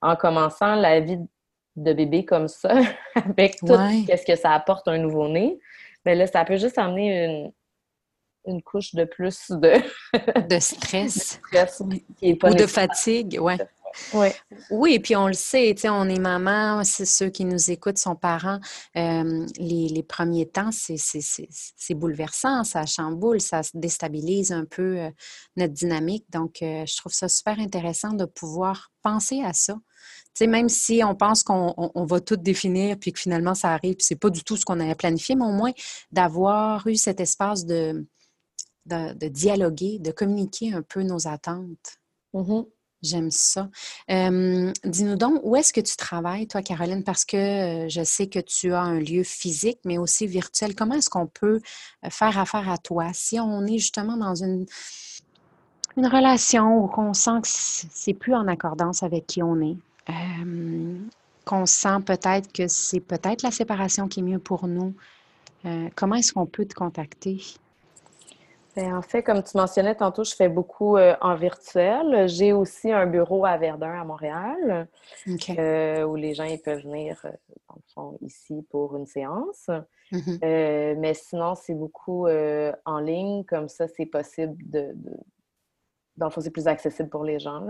en 0.00 0.14
commençant 0.14 0.76
la 0.76 1.00
vie 1.00 1.18
de 1.74 1.92
bébé 1.92 2.24
comme 2.24 2.46
ça, 2.46 2.70
avec 3.16 3.56
tout 3.56 3.66
ce 3.66 4.24
que 4.24 4.36
ça 4.36 4.52
apporte 4.52 4.86
un 4.86 4.98
nouveau-né, 4.98 5.58
mais 6.04 6.12
ben 6.12 6.18
là, 6.18 6.26
ça 6.28 6.44
peut 6.44 6.56
juste 6.56 6.78
amener 6.78 7.24
une, 7.24 7.52
une 8.46 8.62
couche 8.62 8.94
de 8.94 9.04
plus 9.04 9.50
de, 9.50 9.74
de 10.48 10.58
stress, 10.60 11.40
ou 11.82 12.54
de 12.54 12.66
fatigue, 12.66 13.38
ouais. 13.40 13.58
Ouais. 14.14 14.34
Oui, 14.70 14.94
et 14.94 15.00
puis 15.00 15.16
on 15.16 15.26
le 15.26 15.32
sait, 15.32 15.74
on 15.84 16.08
est 16.08 16.18
maman, 16.18 16.82
c'est 16.84 17.04
ceux 17.04 17.28
qui 17.28 17.44
nous 17.44 17.70
écoutent 17.70 17.98
sont 17.98 18.16
parents. 18.16 18.58
Euh, 18.96 19.46
les, 19.58 20.02
premiers 20.02 20.48
temps, 20.48 20.70
c'est 20.72 21.94
bouleversant, 21.94 22.64
ça 22.64 22.86
chamboule, 22.86 23.40
ça 23.40 23.60
déstabilise 23.74 24.52
un 24.52 24.64
peu 24.64 24.98
euh, 24.98 25.10
notre 25.56 25.72
dynamique. 25.72 26.24
Donc, 26.30 26.62
euh, 26.62 26.84
je 26.86 26.96
trouve 26.96 27.12
ça 27.12 27.28
super 27.28 27.58
intéressant 27.58 28.12
de 28.12 28.24
pouvoir 28.24 28.90
penser 29.02 29.42
à 29.42 29.52
ça. 29.52 29.78
même 30.40 30.68
si 30.68 31.02
on 31.04 31.14
pense 31.14 31.42
qu'on 31.42 31.90
va 31.94 32.20
tout 32.20 32.36
définir, 32.36 32.96
puis 32.98 33.12
que 33.12 33.20
finalement 33.20 33.54
ça 33.54 33.72
arrive, 33.72 33.96
puis 33.96 34.06
c'est 34.06 34.16
pas 34.16 34.30
du 34.30 34.42
tout 34.42 34.56
ce 34.56 34.64
qu'on 34.64 34.80
avait 34.80 34.94
planifié, 34.94 35.34
mais 35.34 35.44
au 35.44 35.52
moins 35.52 35.72
d'avoir 36.10 36.86
eu 36.86 36.96
cet 36.96 37.20
espace 37.20 37.64
de, 37.64 38.06
de, 38.86 39.28
dialoguer, 39.28 39.98
de 39.98 40.10
communiquer 40.10 40.72
un 40.72 40.82
peu 40.82 41.02
nos 41.02 41.26
attentes. 41.28 41.98
Mm-hmm. 42.34 42.66
J'aime 43.02 43.30
ça. 43.32 43.68
Dis-nous 44.08 45.16
donc, 45.16 45.40
où 45.42 45.56
est-ce 45.56 45.72
que 45.72 45.80
tu 45.80 45.96
travailles, 45.96 46.46
toi, 46.46 46.62
Caroline? 46.62 47.02
Parce 47.02 47.24
que 47.24 47.36
euh, 47.36 47.88
je 47.88 48.04
sais 48.04 48.28
que 48.28 48.38
tu 48.38 48.72
as 48.72 48.80
un 48.80 49.00
lieu 49.00 49.24
physique, 49.24 49.80
mais 49.84 49.98
aussi 49.98 50.28
virtuel. 50.28 50.76
Comment 50.76 50.94
est-ce 50.94 51.10
qu'on 51.10 51.26
peut 51.26 51.60
euh, 52.04 52.10
faire 52.10 52.38
affaire 52.38 52.70
à 52.70 52.78
toi? 52.78 53.10
Si 53.12 53.40
on 53.40 53.66
est 53.66 53.78
justement 53.78 54.16
dans 54.16 54.36
une, 54.36 54.66
une 55.96 56.06
relation 56.06 56.84
où 56.84 56.90
on 56.96 57.12
sent 57.12 57.40
que 57.42 57.48
c'est 57.48 58.14
plus 58.14 58.34
en 58.34 58.46
accordance 58.46 59.02
avec 59.02 59.26
qui 59.26 59.42
on 59.42 59.60
est? 59.60 59.76
qu'on 61.44 61.66
sent 61.66 62.00
peut-être 62.06 62.52
que 62.52 62.68
c'est 62.68 63.00
peut-être 63.00 63.42
la 63.42 63.50
séparation 63.50 64.08
qui 64.08 64.20
est 64.20 64.22
mieux 64.22 64.38
pour 64.38 64.68
nous. 64.68 64.94
Euh, 65.64 65.88
comment 65.94 66.16
est-ce 66.16 66.32
qu'on 66.32 66.46
peut 66.46 66.64
te 66.64 66.74
contacter? 66.74 67.40
Ben, 68.74 68.94
en 68.94 69.02
fait, 69.02 69.22
comme 69.22 69.42
tu 69.42 69.56
mentionnais 69.56 69.94
tantôt, 69.94 70.24
je 70.24 70.34
fais 70.34 70.48
beaucoup 70.48 70.96
euh, 70.96 71.14
en 71.20 71.34
virtuel. 71.34 72.26
J'ai 72.28 72.54
aussi 72.54 72.90
un 72.90 73.06
bureau 73.06 73.44
à 73.44 73.58
Verdun, 73.58 74.00
à 74.00 74.04
Montréal, 74.04 74.88
euh, 75.58 76.04
où 76.04 76.16
les 76.16 76.34
gens 76.34 76.44
ils 76.44 76.60
peuvent 76.60 76.82
venir, 76.82 77.22
euh, 77.26 78.10
ici 78.22 78.66
pour 78.70 78.96
une 78.96 79.06
séance. 79.06 79.68
Mm-hmm. 80.10 80.98
mais 80.98 81.14
sinon, 81.14 81.54
c'est 81.54 81.74
beaucoup 81.74 82.26
en 82.28 82.98
ligne. 82.98 83.44
Comme 83.44 83.68
ça, 83.68 83.88
c'est 83.88 84.06
possible 84.06 84.56
de, 84.58 84.94
Dans 86.16 86.26
le 86.26 86.32
fond, 86.32 86.40
c'est 86.40 86.50
plus 86.50 86.66
accessible 86.66 87.08
pour 87.08 87.24
les 87.24 87.38
gens. 87.38 87.66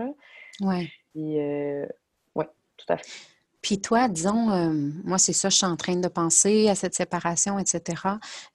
Oui. 0.60 0.90
Oui, 1.14 2.44
tout 2.76 2.86
à 2.88 2.96
fait. 2.96 3.31
Puis 3.62 3.80
toi, 3.80 4.08
disons, 4.08 4.50
euh, 4.50 4.72
moi, 5.04 5.18
c'est 5.18 5.32
ça, 5.32 5.48
je 5.48 5.56
suis 5.56 5.66
en 5.66 5.76
train 5.76 5.94
de 5.94 6.08
penser 6.08 6.68
à 6.68 6.74
cette 6.74 6.94
séparation, 6.94 7.60
etc. 7.60 8.02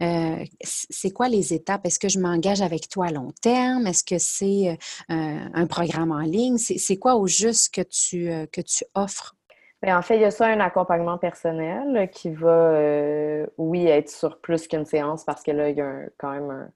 Euh, 0.03 0.43
c'est 0.61 1.11
quoi 1.11 1.29
les 1.29 1.53
étapes? 1.53 1.85
Est-ce 1.85 1.97
que 1.97 2.09
je 2.09 2.19
m'engage 2.19 2.61
avec 2.61 2.89
toi 2.89 3.07
à 3.07 3.11
long 3.11 3.31
terme? 3.41 3.87
Est-ce 3.87 4.03
que 4.03 4.17
c'est 4.19 4.77
euh, 5.09 5.39
un 5.53 5.65
programme 5.65 6.11
en 6.11 6.19
ligne? 6.19 6.57
C'est 6.57 6.97
quoi 6.97 7.15
au 7.15 7.25
juste 7.25 7.73
que 7.73 7.81
tu, 7.81 8.29
que 8.51 8.59
tu 8.59 8.83
offres? 8.95 9.33
Bien, 9.81 9.97
en 9.97 10.01
fait, 10.01 10.15
il 10.15 10.21
y 10.21 10.25
a 10.25 10.31
ça 10.31 10.47
un 10.47 10.59
accompagnement 10.59 11.17
personnel 11.17 12.09
qui 12.11 12.31
va, 12.31 13.45
oui, 13.57 13.87
être 13.87 14.09
sur 14.09 14.41
plus 14.41 14.67
qu'une 14.67 14.85
séance 14.85 15.23
parce 15.23 15.41
que 15.41 15.51
là, 15.51 15.69
il 15.69 15.77
y 15.77 15.81
a 15.81 16.01
quand 16.17 16.31
même 16.31 16.49
un, 16.49 16.69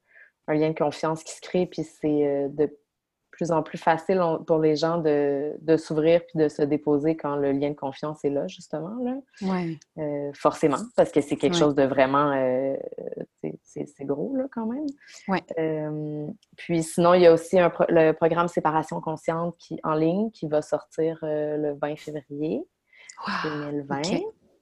un, 0.47 0.53
lien 0.53 0.69
de 0.69 0.77
confiance 0.77 1.23
qui 1.23 1.33
se 1.33 1.41
crée, 1.41 1.65
puis 1.65 1.83
c'est 1.83 2.47
de 2.49 2.71
plus 3.41 3.51
en 3.51 3.63
plus 3.63 3.79
facile 3.79 4.21
pour 4.45 4.59
les 4.59 4.75
gens 4.75 4.99
de, 4.99 5.75
s'ouvrir 5.77 6.21
puis 6.27 6.37
de 6.37 6.47
se 6.47 6.61
déposer 6.61 7.17
quand 7.17 7.35
le 7.35 7.51
lien 7.53 7.71
de 7.71 7.75
confiance 7.75 8.23
est 8.23 8.29
là, 8.29 8.47
justement. 8.47 8.95
Là. 9.03 9.15
Ouais. 9.41 9.79
Euh, 9.97 10.31
forcément, 10.35 10.77
parce 10.95 11.11
que 11.11 11.21
c'est 11.21 11.37
quelque 11.37 11.57
chose 11.57 11.73
de 11.73 11.83
vraiment... 11.83 12.31
Euh, 12.33 12.75
c'est 13.63 14.05
gros, 14.05 14.35
là, 14.35 14.43
quand 14.51 14.67
même. 14.67 14.85
Ouais. 15.27 15.41
Euh, 15.57 16.27
puis 16.55 16.83
sinon, 16.83 17.15
il 17.15 17.23
y 17.23 17.25
a 17.25 17.33
aussi 17.33 17.57
le 17.57 18.11
programme 18.11 18.47
Séparation 18.47 19.01
consciente 19.01 19.55
qui, 19.57 19.79
en 19.83 19.95
ligne 19.95 20.29
qui 20.29 20.47
va 20.47 20.61
sortir 20.61 21.17
le 21.23 21.73
20 21.81 21.97
février 21.97 22.63
2020. 23.43 24.01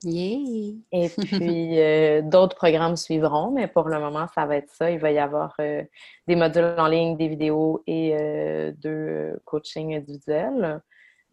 Et 0.04 0.78
puis, 1.18 1.78
euh, 1.78 2.22
d'autres 2.22 2.56
programmes 2.56 2.96
suivront, 2.96 3.50
mais 3.50 3.68
pour 3.68 3.88
le 3.88 3.98
moment, 4.00 4.26
ça 4.34 4.46
va 4.46 4.56
être 4.56 4.72
ça. 4.72 4.90
Il 4.90 4.98
va 4.98 5.10
y 5.10 5.18
avoir 5.18 5.54
euh, 5.60 5.82
des 6.26 6.36
modules 6.36 6.74
en 6.78 6.86
ligne, 6.86 7.16
des 7.16 7.28
vidéos 7.28 7.82
et 7.86 8.16
euh, 8.18 8.72
deux 8.78 9.38
coachings 9.44 9.94
individuels. 9.94 10.80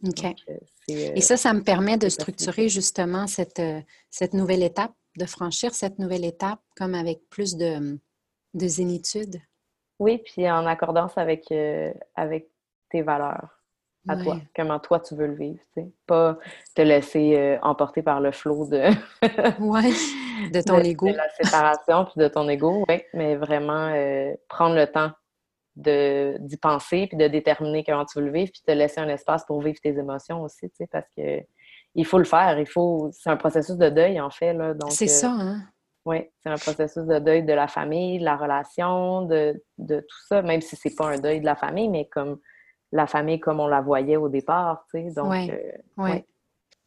OK. 0.05 0.25
et 0.89 1.21
ça, 1.21 1.37
ça 1.37 1.53
me 1.53 1.63
permet 1.63 1.97
de 1.97 2.07
structurer 2.07 2.69
justement 2.69 3.25
cette, 3.25 3.61
cette 4.11 4.35
nouvelle 4.35 4.61
étape, 4.61 4.93
de 5.17 5.25
franchir 5.25 5.73
cette 5.73 5.97
nouvelle 5.97 6.23
étape 6.23 6.59
comme 6.75 6.93
avec 6.93 7.27
plus 7.31 7.55
de, 7.55 7.97
de 8.53 8.67
zénitude. 8.67 9.37
Oui, 9.97 10.19
puis 10.19 10.47
en 10.51 10.67
accordance 10.67 11.17
avec, 11.17 11.51
avec 12.15 12.51
tes 12.91 13.01
valeurs 13.01 13.56
à 14.07 14.17
toi, 14.17 14.37
comment 14.55 14.79
toi 14.79 14.99
tu 14.99 15.15
veux 15.15 15.27
le 15.27 15.35
vivre, 15.35 15.59
tu 15.73 15.81
sais. 15.81 15.91
Pas 16.05 16.37
te 16.75 16.81
laisser 16.81 17.35
euh, 17.37 17.57
emporter 17.61 18.01
par 18.01 18.21
le 18.21 18.31
flot 18.31 18.67
de... 18.67 18.77
ouais, 19.61 19.91
de 20.51 20.61
ton 20.61 20.79
ego. 20.79 21.07
De 21.07 21.15
la 21.15 21.29
séparation 21.29 22.05
puis 22.05 22.21
de 22.21 22.27
ton 22.27 22.47
ego, 22.49 22.85
oui, 22.87 23.01
mais 23.13 23.35
vraiment 23.35 23.91
euh, 23.93 24.33
prendre 24.49 24.75
le 24.75 24.87
temps 24.87 25.11
d'y 25.75 26.57
penser 26.57 27.07
puis 27.07 27.17
de 27.17 27.27
déterminer 27.27 27.83
comment 27.83 28.05
tu 28.05 28.19
veux 28.19 28.25
le 28.25 28.31
vivre 28.31 28.51
puis 28.51 28.63
te 28.65 28.71
laisser 28.71 28.99
un 28.99 29.09
espace 29.09 29.45
pour 29.45 29.61
vivre 29.61 29.79
tes 29.81 29.97
émotions 29.97 30.41
aussi, 30.41 30.69
tu 30.69 30.75
sais, 30.77 30.87
parce 30.87 31.07
que 31.15 31.41
il 31.95 32.05
faut 32.05 32.19
le 32.19 32.25
faire, 32.25 32.59
il 32.59 32.67
faut... 32.67 33.09
C'est 33.11 33.29
un 33.29 33.37
processus 33.37 33.75
de 33.75 33.89
deuil, 33.89 34.21
en 34.21 34.29
fait, 34.29 34.53
là, 34.53 34.73
donc... 34.73 34.91
C'est 34.91 35.05
euh, 35.05 35.07
ça, 35.07 35.31
hein? 35.31 35.61
Oui, 36.05 36.29
c'est 36.41 36.49
un 36.49 36.55
processus 36.55 37.03
de 37.03 37.19
deuil 37.19 37.43
de 37.43 37.51
la 37.53 37.67
famille, 37.67 38.19
de 38.19 38.23
la 38.23 38.37
relation, 38.37 39.23
de, 39.23 39.61
de 39.77 39.99
tout 39.99 40.17
ça, 40.29 40.41
même 40.41 40.61
si 40.61 40.77
c'est 40.77 40.95
pas 40.95 41.07
un 41.09 41.17
deuil 41.17 41.41
de 41.41 41.45
la 41.45 41.55
famille, 41.55 41.89
mais 41.89 42.07
comme 42.07 42.39
la 42.91 43.07
famille 43.07 43.39
comme 43.39 43.59
on 43.59 43.67
la 43.67 43.81
voyait 43.81 44.17
au 44.17 44.29
départ, 44.29 44.85
tu 44.91 44.99
sais. 44.99 45.11
Donc, 45.11 45.33
euh, 45.33 46.19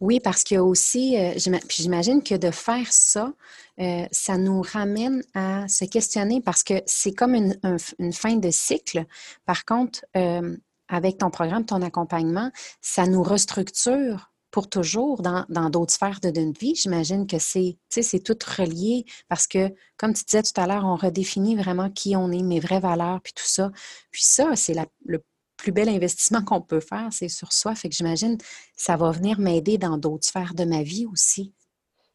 Oui, 0.01 0.21
parce 0.21 0.51
a 0.53 0.65
aussi, 0.65 1.19
euh, 1.19 1.35
j'imagine 1.69 2.23
que 2.23 2.35
de 2.35 2.51
faire 2.51 2.91
ça, 2.91 3.33
euh, 3.81 4.07
ça 4.11 4.39
nous 4.39 4.63
ramène 4.63 5.23
à 5.35 5.69
se 5.69 5.85
questionner 5.85 6.41
parce 6.41 6.63
que 6.63 6.75
c'est 6.87 7.13
comme 7.13 7.35
une, 7.35 8.13
fin 8.13 8.37
de 8.37 8.51
cycle. 8.51 9.05
Par 9.45 9.65
contre, 9.65 10.05
avec 10.89 11.19
ton 11.19 11.31
programme, 11.31 11.65
ton 11.65 11.83
accompagnement, 11.83 12.51
ça 12.81 13.07
nous 13.07 13.23
restructure 13.23 14.31
pour 14.51 14.69
toujours 14.69 15.23
dans 15.23 15.71
d'autres 15.71 15.93
sphères 15.93 16.19
de 16.21 16.29
notre 16.29 16.59
vie. 16.59 16.75
J'imagine 16.75 17.27
que 17.29 17.39
c'est, 17.39 17.79
c'est 17.89 18.25
tout 18.25 18.37
relié 18.59 19.05
parce 19.29 19.47
que, 19.47 19.73
comme 19.97 20.13
tu 20.13 20.25
disais 20.25 20.43
tout 20.43 20.59
à 20.61 20.67
l'heure, 20.67 20.85
on 20.85 20.97
redéfinit 20.97 21.55
vraiment 21.55 21.89
qui 21.89 22.17
on 22.17 22.33
est, 22.33 22.43
mes 22.43 22.59
vraies 22.59 22.81
valeurs, 22.81 23.21
puis 23.21 23.33
tout 23.33 23.47
ça. 23.47 23.71
Puis 24.11 24.25
ça, 24.25 24.57
c'est 24.57 24.75
le 25.05 25.23
plus 25.61 25.73
bel 25.73 25.89
investissement 25.89 26.43
qu'on 26.43 26.61
peut 26.61 26.81
faire, 26.81 27.09
c'est 27.11 27.29
sur 27.29 27.53
soi. 27.53 27.75
Fait 27.75 27.89
que 27.89 27.95
j'imagine 27.95 28.39
ça 28.77 28.97
va 28.97 29.11
venir 29.11 29.39
m'aider 29.39 29.79
dans 29.79 29.99
d'autres 29.99 30.27
sphères 30.27 30.55
de 30.55 30.65
ma 30.65 30.83
vie 30.83 31.07
aussi. 31.07 31.55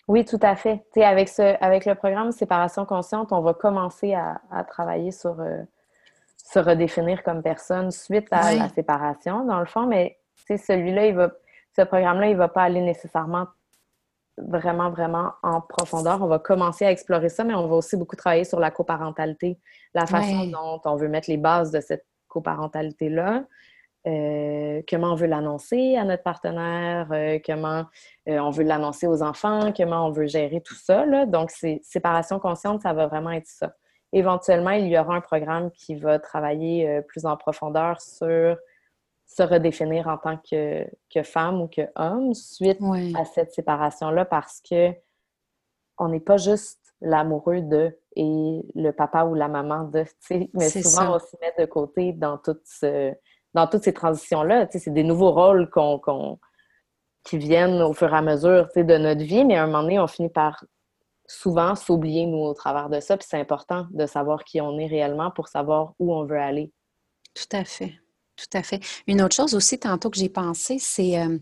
Oui, 0.07 0.23
tout 0.25 0.39
à 0.41 0.55
fait. 0.55 0.83
avec, 0.97 1.29
ce, 1.29 1.55
avec 1.63 1.85
le 1.85 1.95
programme 1.95 2.31
Séparation 2.31 2.85
consciente, 2.85 3.31
on 3.31 3.41
va 3.41 3.53
commencer 3.53 4.13
à, 4.13 4.63
travailler 4.65 5.11
sur 5.11 5.39
euh, 5.39 5.63
se 6.37 6.59
redéfinir 6.59 7.23
comme 7.23 7.41
personne 7.41 7.91
suite 7.91 8.27
à 8.31 8.53
la 8.53 8.69
séparation, 8.69 9.45
dans 9.45 9.59
le 9.59 9.65
fond, 9.65 9.87
mais 9.87 10.19
celui-là, 10.47 11.07
il 11.07 11.15
va, 11.15 11.31
ce 11.75 11.81
programme-là, 11.81 12.27
il 12.27 12.33
ne 12.33 12.37
va 12.37 12.49
pas 12.49 12.63
aller 12.63 12.81
nécessairement 12.81 13.47
vraiment, 14.37 14.91
vraiment 14.91 15.31
en 15.43 15.61
profondeur. 15.61 16.21
On 16.21 16.27
va 16.27 16.39
commencer 16.39 16.85
à 16.85 16.91
explorer 16.91 17.29
ça, 17.29 17.43
mais 17.43 17.53
on 17.53 17.67
va 17.67 17.75
aussi 17.75 17.97
beaucoup 17.97 18.15
travailler 18.15 18.43
sur 18.43 18.59
la 18.59 18.69
coparentalité, 18.69 19.57
la 19.93 20.05
façon 20.05 20.45
dont 20.47 20.81
on 20.85 20.95
veut 20.95 21.07
mettre 21.07 21.29
les 21.29 21.37
bases 21.37 21.71
de 21.71 21.79
cette 21.79 22.05
coparentalité-là. 22.35 23.45
Euh, 24.07 24.83
comment 24.87 25.13
on 25.13 25.15
veut 25.15 25.25
l'annoncer 25.25 25.95
à 25.97 26.03
notre 26.03 26.21
partenaire, 26.21 27.07
euh, 27.11 27.39
comment 27.43 27.85
euh, 28.29 28.37
on 28.37 28.51
veut 28.51 28.63
l'annoncer 28.63 29.07
aux 29.07 29.23
enfants, 29.23 29.73
comment 29.75 30.05
on 30.05 30.11
veut 30.11 30.27
gérer 30.27 30.61
tout 30.61 30.75
ça. 30.75 31.05
Là. 31.05 31.25
Donc, 31.25 31.49
c'est 31.49 31.79
séparation 31.83 32.39
consciente, 32.39 32.81
ça 32.81 32.93
va 32.93 33.07
vraiment 33.07 33.31
être 33.31 33.47
ça. 33.47 33.73
Éventuellement, 34.13 34.71
il 34.71 34.87
y 34.87 34.97
aura 34.99 35.15
un 35.15 35.21
programme 35.21 35.71
qui 35.71 35.95
va 35.95 36.19
travailler 36.19 37.01
plus 37.07 37.25
en 37.25 37.35
profondeur 37.35 37.99
sur 37.99 38.55
se 39.25 39.43
redéfinir 39.43 40.07
en 40.07 40.17
tant 40.17 40.37
que, 40.37 40.85
que 41.11 41.23
femme 41.23 41.61
ou 41.61 41.67
que 41.67 41.81
homme 41.95 42.33
suite 42.35 42.79
à 43.17 43.25
cette 43.25 43.51
séparation-là 43.53 44.23
parce 44.25 44.61
que 44.61 44.91
on 45.97 46.09
n'est 46.09 46.19
pas 46.19 46.37
juste 46.37 46.84
l'amoureux 47.05 47.61
de 47.61 47.97
et 48.15 48.61
le 48.75 48.91
papa 48.91 49.23
ou 49.25 49.35
la 49.35 49.47
maman 49.47 49.83
de, 49.83 50.03
tu 50.03 50.09
sais, 50.19 50.49
mais 50.53 50.69
souvent 50.69 51.15
on 51.15 51.19
s'y 51.19 51.35
met 51.41 51.53
de 51.57 51.65
côté 51.65 52.13
dans, 52.13 52.39
dans 53.53 53.67
toutes 53.67 53.83
ces 53.83 53.93
transitions-là. 53.93 54.67
Tu 54.67 54.73
sais, 54.73 54.85
c'est 54.85 54.93
des 54.93 55.03
nouveaux 55.03 55.31
rôles 55.31 55.69
qu'on, 55.69 56.39
qui 57.23 57.37
viennent 57.37 57.81
au 57.81 57.93
fur 57.93 58.13
et 58.13 58.17
à 58.17 58.21
mesure 58.21 58.67
tu 58.67 58.79
sais, 58.79 58.83
de 58.83 58.97
notre 58.97 59.23
vie, 59.23 59.45
mais 59.45 59.55
à 59.55 59.63
un 59.63 59.67
moment 59.67 59.83
donné, 59.83 59.99
on 59.99 60.07
finit 60.07 60.29
par 60.29 60.63
souvent 61.27 61.75
s'oublier, 61.75 62.25
nous, 62.25 62.37
au 62.37 62.53
travers 62.53 62.89
de 62.89 62.99
ça. 62.99 63.17
Puis 63.17 63.27
c'est 63.29 63.39
important 63.39 63.87
de 63.91 64.05
savoir 64.05 64.43
qui 64.43 64.61
on 64.61 64.77
est 64.77 64.87
réellement 64.87 65.31
pour 65.31 65.47
savoir 65.47 65.93
où 65.99 66.13
on 66.13 66.25
veut 66.25 66.39
aller. 66.39 66.71
Tout 67.33 67.57
à 67.57 67.65
fait. 67.65 67.93
Tout 68.35 68.57
à 68.57 68.63
fait. 68.63 68.81
Une 69.07 69.21
autre 69.21 69.35
chose 69.35 69.55
aussi, 69.55 69.79
tantôt 69.79 70.09
que 70.09 70.17
j'ai 70.17 70.29
pensé, 70.29 70.77
c'est 70.77 71.19
euh, 71.19 71.37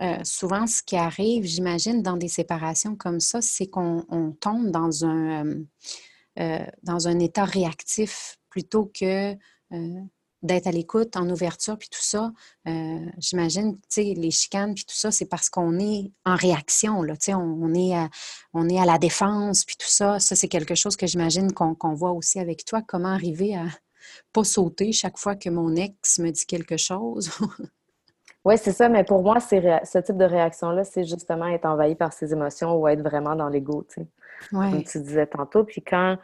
euh, 0.00 0.18
souvent, 0.24 0.66
ce 0.66 0.82
qui 0.82 0.96
arrive, 0.96 1.44
j'imagine, 1.44 2.02
dans 2.02 2.16
des 2.16 2.28
séparations 2.28 2.94
comme 2.96 3.20
ça, 3.20 3.40
c'est 3.40 3.66
qu'on 3.66 4.36
tombe 4.40 4.70
dans 4.70 5.04
un, 5.04 5.46
euh, 5.46 5.64
euh, 6.38 6.66
dans 6.82 7.08
un 7.08 7.18
état 7.18 7.44
réactif 7.44 8.38
plutôt 8.50 8.90
que 8.94 9.34
d'être 10.42 10.68
à 10.68 10.70
l'écoute, 10.70 11.16
en 11.16 11.28
ouverture, 11.28 11.76
puis 11.76 11.88
tout 11.90 12.00
ça. 12.00 12.32
j'imagine, 13.18 13.74
tu 13.76 13.82
sais, 13.88 14.14
les 14.16 14.30
chicanes, 14.30 14.74
puis 14.74 14.84
tout 14.84 14.94
ça, 14.96 15.10
c'est 15.10 15.26
parce 15.26 15.50
qu'on 15.50 15.78
est 15.78 16.12
en 16.24 16.36
réaction, 16.36 17.02
là, 17.02 17.16
tu 17.16 17.26
sais, 17.26 17.34
on, 17.34 17.74
est 17.74 17.94
à, 17.94 18.08
on 18.54 18.68
est 18.68 18.78
à 18.78 18.86
la 18.86 18.98
défense, 18.98 19.64
puis 19.64 19.76
tout 19.76 19.88
ça. 19.88 20.20
Ça, 20.20 20.36
c'est 20.36 20.48
quelque 20.48 20.74
chose 20.74 20.96
que 20.96 21.06
j'imagine 21.06 21.52
qu'on 21.52 21.94
voit 21.94 22.12
aussi 22.12 22.38
avec 22.38 22.64
toi. 22.64 22.82
Comment 22.86 23.08
arriver 23.12 23.56
à 23.56 23.66
pas 24.32 24.44
sauter 24.44 24.92
chaque 24.92 25.18
fois 25.18 25.36
que 25.36 25.50
mon 25.50 25.76
ex 25.76 26.18
me 26.18 26.30
dit 26.30 26.46
quelque 26.46 26.76
chose? 26.76 27.30
Oui, 28.48 28.54
c'est 28.56 28.72
ça, 28.72 28.88
mais 28.88 29.04
pour 29.04 29.22
moi, 29.22 29.40
ce 29.40 29.98
type 29.98 30.16
de 30.16 30.24
réaction-là, 30.24 30.82
c'est 30.82 31.04
justement 31.04 31.48
être 31.48 31.66
envahi 31.66 31.94
par 31.94 32.14
ses 32.14 32.32
émotions 32.32 32.76
ou 32.76 32.88
être 32.88 33.02
vraiment 33.02 33.36
dans 33.36 33.50
l'ego, 33.50 33.84
tu 33.86 34.00
sais. 34.00 34.06
Comme 34.50 34.82
tu 34.84 35.00
disais 35.02 35.26
tantôt. 35.26 35.64
Puis 35.64 35.82
quand, 35.82 36.16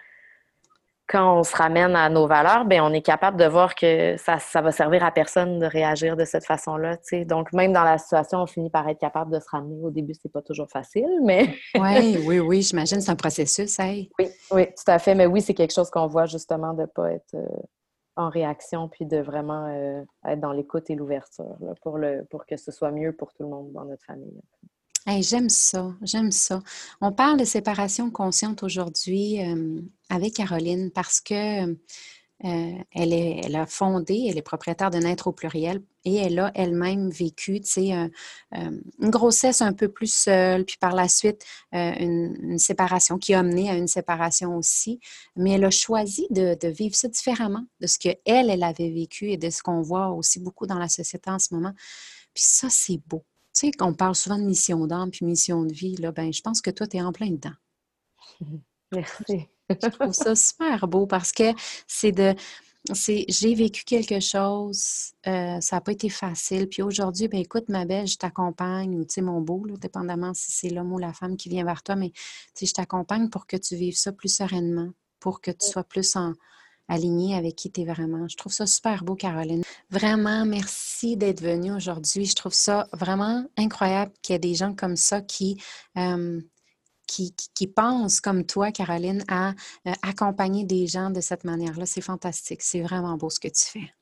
quand 1.06 1.40
on 1.40 1.42
se 1.42 1.54
ramène 1.54 1.94
à 1.94 2.08
nos 2.08 2.26
valeurs, 2.26 2.64
bien, 2.64 2.82
on 2.82 2.94
est 2.94 3.02
capable 3.02 3.36
de 3.36 3.44
voir 3.44 3.74
que 3.74 4.16
ça, 4.16 4.38
ça 4.38 4.62
va 4.62 4.72
servir 4.72 5.04
à 5.04 5.10
personne 5.10 5.58
de 5.58 5.66
réagir 5.66 6.16
de 6.16 6.24
cette 6.24 6.46
façon-là, 6.46 6.96
tu 6.96 7.02
sais. 7.08 7.24
Donc, 7.26 7.52
même 7.52 7.74
dans 7.74 7.84
la 7.84 7.98
situation, 7.98 8.38
on 8.38 8.46
finit 8.46 8.70
par 8.70 8.88
être 8.88 8.98
capable 8.98 9.30
de 9.30 9.38
se 9.38 9.50
ramener. 9.50 9.84
Au 9.84 9.90
début, 9.90 10.14
c'est 10.14 10.32
pas 10.32 10.40
toujours 10.40 10.70
facile, 10.70 11.20
mais... 11.22 11.54
oui, 11.78 12.24
oui, 12.26 12.40
oui, 12.40 12.62
j'imagine 12.62 13.02
c'est 13.02 13.10
un 13.10 13.16
processus, 13.16 13.76
Oui, 14.18 14.30
oui, 14.50 14.66
tout 14.68 14.90
à 14.90 14.98
fait. 14.98 15.14
Mais 15.14 15.26
oui, 15.26 15.42
c'est 15.42 15.52
quelque 15.52 15.74
chose 15.74 15.90
qu'on 15.90 16.06
voit 16.06 16.24
justement 16.24 16.72
de 16.72 16.82
ne 16.82 16.86
pas 16.86 17.12
être... 17.12 17.34
Euh, 17.34 17.44
en 18.16 18.28
réaction, 18.28 18.88
puis 18.88 19.06
de 19.06 19.18
vraiment 19.18 19.66
euh, 19.66 20.02
être 20.26 20.40
dans 20.40 20.52
l'écoute 20.52 20.88
et 20.90 20.94
l'ouverture 20.94 21.56
pour, 21.82 21.98
le, 21.98 22.24
pour 22.30 22.46
que 22.46 22.56
ce 22.56 22.70
soit 22.70 22.90
mieux 22.90 23.12
pour 23.12 23.32
tout 23.32 23.42
le 23.42 23.48
monde 23.48 23.72
dans 23.72 23.84
notre 23.84 24.04
famille. 24.04 24.40
j'aime 25.20 25.48
ça, 25.48 25.92
j'aime 26.02 26.30
ça. 26.30 26.62
On 27.00 27.12
parle 27.12 27.38
de 27.38 27.44
séparation 27.44 28.10
consciente 28.10 28.62
aujourd'hui 28.62 29.40
euh, 29.42 29.80
avec 30.10 30.34
Caroline 30.34 30.90
parce 30.92 31.20
que 31.20 31.76
euh, 32.44 32.72
elle, 32.92 33.56
a 33.56 33.64
fondé, 33.64 34.26
elle 34.28 34.36
est 34.36 34.42
propriétaire 34.42 34.90
de 34.90 34.98
Naître 34.98 35.28
au 35.28 35.32
pluriel 35.32 35.82
et 36.04 36.16
elle 36.16 36.38
a 36.38 36.50
elle-même 36.54 37.08
vécu, 37.08 37.60
sais, 37.62 37.92
une 38.52 38.82
grossesse 39.10 39.62
un 39.62 39.72
peu 39.72 39.88
plus 39.88 40.12
seule, 40.12 40.64
puis 40.64 40.76
par 40.78 40.94
la 40.94 41.08
suite, 41.08 41.44
une, 41.72 42.58
séparation 42.58 43.18
qui 43.18 43.34
a 43.34 43.38
amené 43.38 43.70
à 43.70 43.76
une 43.76 43.86
séparation 43.86 44.56
aussi. 44.56 45.00
Mais 45.36 45.52
elle 45.52 45.64
a 45.64 45.70
choisi 45.70 46.26
de, 46.30 46.56
de 46.60 46.68
vivre 46.68 46.94
ça 46.94 47.08
différemment 47.08 47.64
de 47.80 47.86
ce 47.86 47.98
qu'elle, 47.98 48.18
elle 48.24 48.62
avait 48.62 48.90
vécu 48.90 49.30
et 49.30 49.36
de 49.38 49.48
ce 49.48 49.62
qu'on 49.62 49.80
voit 49.80 50.10
aussi 50.10 50.40
beaucoup 50.40 50.66
dans 50.66 50.78
la 50.78 50.88
société 50.88 51.30
en 51.30 51.38
ce 51.38 51.54
moment. 51.54 51.72
Puis 52.34 52.44
ça, 52.44 52.68
c'est 52.68 53.00
beau. 53.06 53.24
Tu 53.54 53.66
sais, 53.66 53.72
qu'on 53.72 53.94
parle 53.94 54.16
souvent 54.16 54.38
de 54.38 54.44
mission 54.44 54.86
d'âme 54.86 55.10
puis 55.10 55.24
mission 55.24 55.64
de 55.64 55.72
vie, 55.72 55.96
là, 55.96 56.10
ben, 56.10 56.32
je 56.32 56.42
pense 56.42 56.60
que 56.60 56.70
toi, 56.70 56.86
tu 56.88 56.96
es 56.96 57.02
en 57.02 57.12
plein 57.12 57.30
dedans. 57.30 57.54
Merci. 58.92 59.48
Je 59.70 59.88
trouve 59.88 60.12
ça 60.12 60.34
super 60.34 60.88
beau 60.88 61.06
parce 61.06 61.32
que 61.32 61.52
c'est 61.86 62.12
de. 62.12 62.34
C'est, 62.92 63.24
j'ai 63.28 63.54
vécu 63.54 63.82
quelque 63.84 64.20
chose, 64.20 65.14
euh, 65.26 65.58
ça 65.58 65.76
n'a 65.76 65.80
pas 65.80 65.92
été 65.92 66.10
facile. 66.10 66.68
Puis 66.68 66.82
aujourd'hui, 66.82 67.28
ben 67.28 67.40
écoute, 67.40 67.70
ma 67.70 67.86
belle, 67.86 68.06
je 68.06 68.18
t'accompagne, 68.18 68.94
ou 68.96 69.04
tu 69.06 69.14
sais, 69.14 69.20
mon 69.22 69.40
beau, 69.40 69.64
là, 69.64 69.72
dépendamment 69.80 70.34
si 70.34 70.52
c'est 70.52 70.68
l'homme 70.68 70.92
ou 70.92 70.98
la 70.98 71.14
femme 71.14 71.38
qui 71.38 71.48
vient 71.48 71.64
vers 71.64 71.82
toi, 71.82 71.96
mais 71.96 72.10
tu 72.10 72.20
sais, 72.52 72.66
je 72.66 72.74
t'accompagne 72.74 73.30
pour 73.30 73.46
que 73.46 73.56
tu 73.56 73.74
vives 73.74 73.96
ça 73.96 74.12
plus 74.12 74.28
sereinement, 74.28 74.90
pour 75.18 75.40
que 75.40 75.50
tu 75.50 75.66
sois 75.66 75.84
plus 75.84 76.14
en, 76.14 76.34
aligné 76.88 77.36
avec 77.36 77.56
qui 77.56 77.70
tu 77.70 77.82
es 77.82 77.84
vraiment. 77.84 78.28
Je 78.28 78.36
trouve 78.36 78.52
ça 78.52 78.66
super 78.66 79.04
beau, 79.04 79.14
Caroline. 79.14 79.62
Vraiment, 79.90 80.44
merci 80.44 81.16
d'être 81.16 81.40
venue 81.40 81.72
aujourd'hui. 81.72 82.26
Je 82.26 82.34
trouve 82.34 82.54
ça 82.54 82.86
vraiment 82.92 83.44
incroyable 83.56 84.12
qu'il 84.22 84.34
y 84.34 84.36
ait 84.36 84.40
des 84.40 84.54
gens 84.54 84.74
comme 84.74 84.96
ça 84.96 85.20
qui, 85.20 85.60
euh, 85.96 86.40
qui, 87.06 87.66
pensent 87.66 88.20
comme 88.20 88.44
toi, 88.44 88.72
Caroline, 88.72 89.24
à 89.28 89.50
euh, 89.86 89.92
accompagner 90.02 90.64
des 90.64 90.86
gens 90.86 91.10
de 91.10 91.20
cette 91.20 91.44
manière-là. 91.44 91.86
C'est 91.86 92.00
fantastique. 92.00 92.62
C'est 92.62 92.82
vraiment 92.82 93.16
beau 93.16 93.30
ce 93.30 93.40
que 93.40 93.48
tu 93.48 93.64
fais 93.64 93.94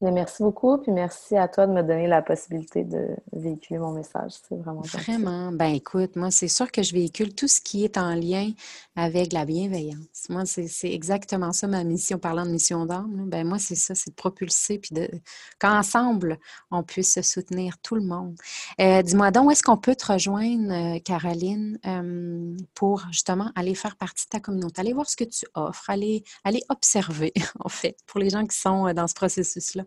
merci 0.00 0.42
beaucoup, 0.42 0.78
puis 0.78 0.92
merci 0.92 1.36
à 1.36 1.48
toi 1.48 1.66
de 1.66 1.72
me 1.72 1.82
donner 1.82 2.06
la 2.06 2.22
possibilité 2.22 2.84
de 2.84 3.16
véhiculer 3.32 3.78
mon 3.78 3.90
message. 3.90 4.32
C'est 4.48 4.56
vraiment 4.56 4.80
Vraiment. 4.82 5.50
Ben 5.52 5.74
écoute, 5.74 6.14
moi, 6.14 6.30
c'est 6.30 6.48
sûr 6.48 6.70
que 6.70 6.82
je 6.82 6.92
véhicule 6.92 7.34
tout 7.34 7.48
ce 7.48 7.60
qui 7.60 7.84
est 7.84 7.98
en 7.98 8.14
lien 8.14 8.52
avec 8.94 9.32
la 9.32 9.44
bienveillance. 9.44 10.28
Moi, 10.28 10.44
c'est 10.46 10.92
exactement 10.92 11.52
ça 11.52 11.66
ma 11.66 11.82
mission, 11.82 12.18
parlant 12.18 12.46
de 12.46 12.50
mission 12.50 12.86
d'âme. 12.86 13.28
Ben 13.28 13.46
moi, 13.46 13.58
c'est 13.58 13.74
ça, 13.74 13.94
c'est 13.94 14.10
de 14.10 14.14
propulser, 14.14 14.78
puis 14.78 14.94
de 14.94 15.08
qu'ensemble, 15.58 16.38
on 16.70 16.84
puisse 16.84 17.14
se 17.14 17.22
soutenir 17.22 17.78
tout 17.78 17.96
le 17.96 18.02
monde. 18.02 18.36
Euh, 18.80 19.02
dis-moi 19.02 19.32
donc, 19.32 19.48
où 19.48 19.50
est-ce 19.50 19.64
qu'on 19.64 19.76
peut 19.76 19.96
te 19.96 20.12
rejoindre, 20.12 20.72
euh, 20.72 20.98
Caroline, 21.00 21.78
euh, 21.86 22.56
pour 22.74 23.04
justement 23.10 23.50
aller 23.56 23.74
faire 23.74 23.96
partie 23.96 24.26
de 24.26 24.30
ta 24.30 24.40
communauté, 24.40 24.80
aller 24.80 24.92
voir 24.92 25.08
ce 25.08 25.16
que 25.16 25.24
tu 25.24 25.44
offres, 25.54 25.90
aller, 25.90 26.22
aller 26.44 26.62
observer, 26.68 27.32
en 27.60 27.68
fait, 27.68 27.96
pour 28.06 28.20
les 28.20 28.30
gens 28.30 28.46
qui 28.46 28.56
sont 28.56 28.92
dans 28.92 29.08
ce 29.08 29.14
processus-là? 29.14 29.84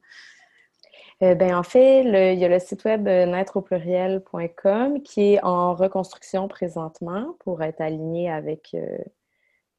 Euh, 1.24 1.36
ben, 1.36 1.56
en 1.56 1.64
fait, 1.64 2.04
il 2.04 2.40
y 2.40 2.46
a 2.46 2.48
le 2.48 2.60
site 2.60 2.84
web 2.84 3.08
euh, 3.08 3.26
naîtreaupluriel.com 3.28 5.04
qui 5.04 5.34
est 5.34 5.44
en 5.44 5.76
reconstruction 5.76 6.48
présentement 6.48 7.36
pour 7.42 7.62
être 7.62 7.80
aligné 7.80 8.32
avec 8.32 8.72
euh, 8.74 8.98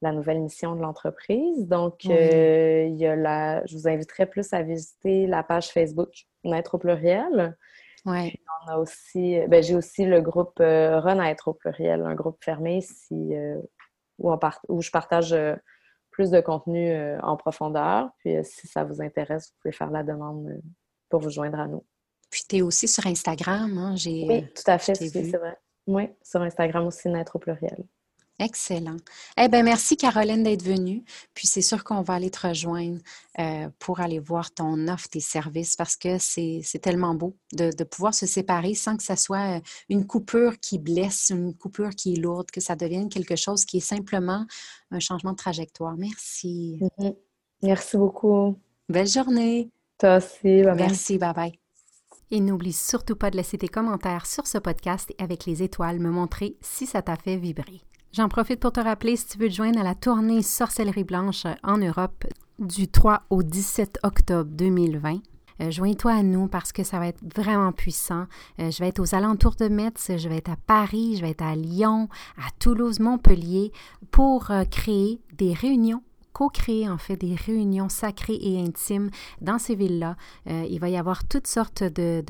la 0.02 0.12
nouvelle 0.12 0.40
mission 0.40 0.76
de 0.76 0.82
l'entreprise. 0.82 1.66
Donc, 1.66 2.04
il 2.04 2.94
y 2.94 3.06
a 3.06 3.16
la, 3.16 3.66
je 3.66 3.76
vous 3.76 3.88
inviterai 3.88 4.26
plus 4.26 4.52
à 4.52 4.62
visiter 4.62 5.26
la 5.26 5.42
page 5.42 5.70
Facebook 5.70 6.10
Naître 6.44 6.76
au 6.76 6.78
pluriel. 6.78 7.56
Ouais. 8.04 8.32
On 8.64 8.72
a 8.72 8.78
aussi, 8.78 9.40
ben, 9.48 9.62
j'ai 9.62 9.74
aussi 9.74 10.04
le 10.04 10.20
groupe 10.20 10.58
Renaître 10.58 11.48
au 11.48 11.54
pluriel, 11.54 12.02
un 12.02 12.14
groupe 12.14 12.38
fermé 12.44 12.80
où 14.18 14.80
je 14.80 14.90
partage 14.90 15.36
plus 16.12 16.30
de 16.30 16.40
contenu 16.40 16.94
en 17.22 17.36
profondeur. 17.36 18.10
Puis 18.18 18.36
si 18.42 18.68
ça 18.68 18.84
vous 18.84 19.02
intéresse, 19.02 19.48
vous 19.48 19.56
pouvez 19.62 19.72
faire 19.72 19.90
la 19.90 20.04
demande 20.04 20.60
pour 21.08 21.20
vous 21.20 21.30
joindre 21.30 21.58
à 21.58 21.66
nous. 21.66 21.84
Puis 22.32 22.44
tu 22.48 22.56
es 22.56 22.62
aussi 22.62 22.88
sur 22.88 23.06
Instagram, 23.06 23.76
hein? 23.76 23.94
oui, 24.06 24.26
euh, 24.30 24.40
tout 24.54 24.70
à 24.70 24.78
fait, 24.78 24.94
c'est 24.94 25.36
vrai. 25.36 25.56
Oui, 25.86 26.08
sur 26.22 26.40
Instagram 26.40 26.86
aussi, 26.86 27.08
Naître 27.10 27.36
au 27.36 27.38
pluriel. 27.38 27.84
Excellent. 28.42 28.96
Eh 29.36 29.48
bien, 29.48 29.62
merci 29.62 29.96
Caroline 29.96 30.42
d'être 30.42 30.64
venue. 30.64 31.04
Puis 31.32 31.46
c'est 31.46 31.62
sûr 31.62 31.84
qu'on 31.84 32.02
va 32.02 32.14
aller 32.14 32.30
te 32.30 32.48
rejoindre 32.48 32.98
euh, 33.38 33.68
pour 33.78 34.00
aller 34.00 34.18
voir 34.18 34.52
ton 34.52 34.88
offre, 34.88 35.08
tes 35.08 35.20
services, 35.20 35.76
parce 35.76 35.94
que 35.94 36.18
c'est 36.18 36.62
tellement 36.82 37.14
beau 37.14 37.36
de, 37.52 37.70
de, 37.70 37.84
pouvoir 37.84 38.14
se 38.14 38.26
séparer 38.26 38.74
sans 38.74 38.96
que 38.96 39.04
ça 39.04 39.14
soit 39.14 39.58
euh, 39.58 39.60
une 39.88 40.08
coupure 40.08 40.58
qui 40.58 40.80
blesse, 40.80 41.30
une 41.30 41.54
coupure 41.54 41.90
qui 41.90 42.14
est 42.14 42.16
lourde, 42.16 42.50
que 42.50 42.60
ça 42.60 42.74
devienne 42.74 43.08
quelque 43.08 43.36
chose 43.36 43.64
qui 43.64 43.76
est 43.76 43.80
simplement 43.80 44.44
un 44.90 44.98
changement 44.98 45.32
de 45.32 45.36
trajectoire. 45.36 45.96
Merci. 45.96 46.80
Mm-hmm. 46.80 47.16
Merci 47.62 47.96
beaucoup. 47.96 48.58
Belle 48.88 49.06
journée. 49.06 49.70
Merci, 50.74 51.16
bye 51.16 51.32
bye. 51.32 51.58
Et 52.32 52.40
n'oublie 52.40 52.72
surtout 52.72 53.14
pas 53.14 53.30
de 53.30 53.36
laisser 53.36 53.58
tes 53.58 53.68
commentaires 53.68 54.26
sur 54.26 54.48
ce 54.48 54.58
podcast 54.58 55.12
et 55.16 55.22
avec 55.22 55.46
les 55.46 55.62
étoiles 55.62 56.00
me 56.00 56.10
montrer 56.10 56.56
si 56.60 56.86
ça 56.86 57.02
t'a 57.02 57.14
fait 57.14 57.36
vibrer. 57.36 57.82
J'en 58.14 58.28
profite 58.28 58.60
pour 58.60 58.72
te 58.72 58.80
rappeler 58.80 59.16
si 59.16 59.26
tu 59.26 59.38
veux 59.38 59.48
te 59.48 59.54
joindre 59.54 59.80
à 59.80 59.82
la 59.82 59.94
tournée 59.94 60.42
Sorcellerie 60.42 61.02
Blanche 61.02 61.46
en 61.62 61.78
Europe 61.78 62.26
du 62.58 62.86
3 62.86 63.22
au 63.30 63.42
17 63.42 64.00
octobre 64.02 64.50
2020. 64.52 65.20
Euh, 65.62 65.70
joins-toi 65.70 66.12
à 66.12 66.22
nous 66.22 66.46
parce 66.46 66.72
que 66.72 66.84
ça 66.84 66.98
va 66.98 67.06
être 67.06 67.22
vraiment 67.34 67.72
puissant. 67.72 68.26
Euh, 68.60 68.70
je 68.70 68.78
vais 68.80 68.88
être 68.88 69.00
aux 69.00 69.14
alentours 69.14 69.54
de 69.54 69.68
Metz, 69.68 70.10
je 70.14 70.28
vais 70.28 70.36
être 70.36 70.50
à 70.50 70.56
Paris, 70.66 71.16
je 71.16 71.22
vais 71.22 71.30
être 71.30 71.42
à 71.42 71.56
Lyon, 71.56 72.10
à 72.36 72.50
Toulouse, 72.58 73.00
Montpellier 73.00 73.72
pour 74.10 74.50
euh, 74.50 74.64
créer 74.64 75.18
des 75.38 75.54
réunions 75.54 76.02
co-créer 76.32 76.88
en 76.88 76.98
fait 76.98 77.16
des 77.16 77.34
réunions 77.34 77.88
sacrées 77.88 78.38
et 78.40 78.60
intimes 78.60 79.10
dans 79.40 79.58
ces 79.58 79.74
villes-là. 79.74 80.16
Euh, 80.48 80.66
il 80.68 80.80
va 80.80 80.88
y 80.88 80.96
avoir 80.96 81.26
toutes 81.26 81.46
sortes 81.46 81.82
de, 81.82 82.22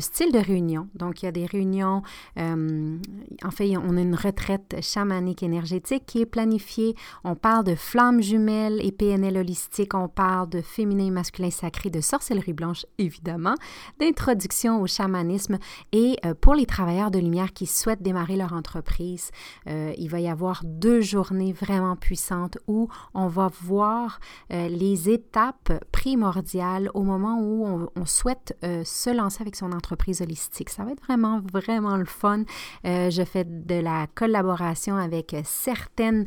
styles 0.00 0.32
de 0.32 0.38
réunions. 0.38 0.88
Donc, 0.94 1.22
il 1.22 1.26
y 1.26 1.28
a 1.28 1.32
des 1.32 1.46
réunions, 1.46 2.02
euh, 2.38 2.98
en 3.44 3.50
fait, 3.50 3.76
on 3.76 3.96
a 3.96 4.00
une 4.00 4.14
retraite 4.14 4.76
chamanique 4.82 5.42
énergétique 5.42 6.04
qui 6.06 6.20
est 6.20 6.26
planifiée. 6.26 6.94
On 7.24 7.34
parle 7.34 7.64
de 7.64 7.74
flammes 7.74 8.22
jumelles 8.22 8.80
et 8.82 8.92
PNL 8.92 9.38
holistique. 9.38 9.94
On 9.94 10.08
parle 10.08 10.48
de 10.48 10.60
féminin 10.60 11.06
et 11.06 11.10
masculin 11.10 11.50
sacré, 11.50 11.90
de 11.90 12.00
sorcellerie 12.00 12.52
blanche, 12.52 12.86
évidemment, 12.98 13.54
d'introduction 13.98 14.80
au 14.80 14.86
chamanisme. 14.86 15.58
Et 15.92 16.16
euh, 16.24 16.34
pour 16.34 16.54
les 16.54 16.66
travailleurs 16.66 17.10
de 17.10 17.18
lumière 17.18 17.52
qui 17.52 17.66
souhaitent 17.66 18.02
démarrer 18.02 18.36
leur 18.36 18.52
entreprise, 18.52 19.30
il 19.66 20.08
va 20.08 20.20
y 20.20 20.28
avoir 20.28 20.62
deux 20.64 21.00
journées 21.00 21.52
vraiment 21.52 21.96
puissantes 21.96 22.58
où 22.66 22.88
on 23.14 23.28
va 23.28 23.49
voir 23.62 24.20
euh, 24.52 24.68
les 24.68 25.10
étapes 25.10 25.72
primordiales 25.92 26.90
au 26.94 27.02
moment 27.02 27.38
où 27.40 27.88
on, 27.94 28.06
souhaite 28.06 28.56
euh, 28.64 28.82
se 28.84 29.10
lancer 29.10 29.42
avec 29.42 29.56
son 29.56 29.72
entreprise 29.72 30.22
holistique. 30.22 30.70
Ça 30.70 30.84
va 30.84 30.92
être 30.92 31.02
vraiment, 31.04 31.40
vraiment 31.52 31.96
le 31.96 32.04
fun. 32.04 32.44
Euh, 32.84 33.10
je 33.10 33.22
fais 33.22 33.44
de 33.44 33.80
la 33.80 34.06
collaboration 34.14 34.96
avec 34.96 35.36
certaines 35.44 36.26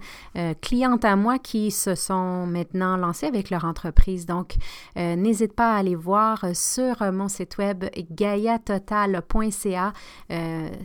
clientes 0.61 1.05
à 1.05 1.15
moi 1.15 1.39
qui 1.39 1.71
se 1.71 1.95
sont 1.95 2.45
maintenant 2.45 2.97
lancées 2.97 3.25
avec 3.25 3.49
leur 3.49 3.65
entreprise. 3.65 4.25
Donc, 4.25 4.55
n'hésite 4.95 5.53
pas 5.53 5.73
à 5.73 5.77
aller 5.77 5.95
voir 5.95 6.45
sur 6.53 7.11
mon 7.11 7.27
site 7.27 7.57
web 7.57 7.85
gaiatotal.ca 8.11 9.93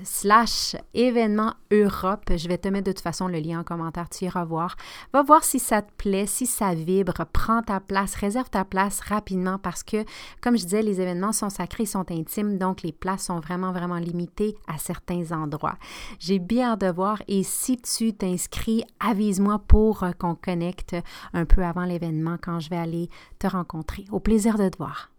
slash 0.05 0.77
événement 0.95 1.55
Europe. 1.71 2.25
Je 2.35 2.49
vais 2.49 2.59
te 2.59 2.69
mettre 2.69 2.87
de 2.87 2.93
toute 2.93 3.03
façon 3.03 3.29
le 3.29 3.39
lien 3.39 3.61
en 3.61 3.65
commentaire, 3.65 4.09
tu 4.09 4.25
iras 4.25 4.45
voir. 4.45 4.77
Va 5.13 5.23
voir 5.23 5.45
si 5.45 5.59
ça 5.59 5.83
te 5.83 5.93
plaît, 5.97 6.27
si 6.29 6.47
ça 6.47 6.75
vibre, 6.75 7.25
prends 7.33 7.63
ta 7.63 7.81
place, 7.81 8.15
réserve 8.15 8.51
ta 8.51 8.65
place 8.65 9.01
rapidement 9.01 9.59
parce 9.59 9.83
que, 9.83 10.05
comme 10.41 10.57
je 10.57 10.65
disais, 10.65 10.83
les 10.83 11.01
événements 11.01 11.33
sont 11.33 11.51
sacrés, 11.51 11.87
sont 11.87 12.11
intimes, 12.11 12.59
donc 12.59 12.83
les 12.83 12.93
places 12.93 13.25
sont 13.25 13.41
vraiment, 13.41 13.73
vraiment 13.73 13.97
limitées 13.97 14.57
à 14.69 14.79
certains 14.79 15.33
endroits. 15.33 15.79
J'ai 16.19 16.39
bien 16.39 16.73
hâte 16.73 16.83
de 16.83 16.91
voir 16.91 17.23
et 17.27 17.43
si 17.43 17.77
tu 17.79 18.13
t'inscris, 18.13 18.85
avise-moi 19.01 19.61
pour 19.67 20.03
euh, 20.03 20.13
qu'on 20.13 20.35
connecte 20.35 20.97
un 21.33 21.45
peu 21.45 21.65
avant 21.65 21.85
l'événement 21.85 22.37
quand 22.41 22.61
je 22.61 22.71
vais 22.71 22.77
aller 22.77 23.11
te 23.39 23.47
rencontrer. 23.47 24.05
Au 24.13 24.21
plaisir 24.21 24.59
de 24.59 24.69
te 24.69 24.79
voir. 24.79 25.11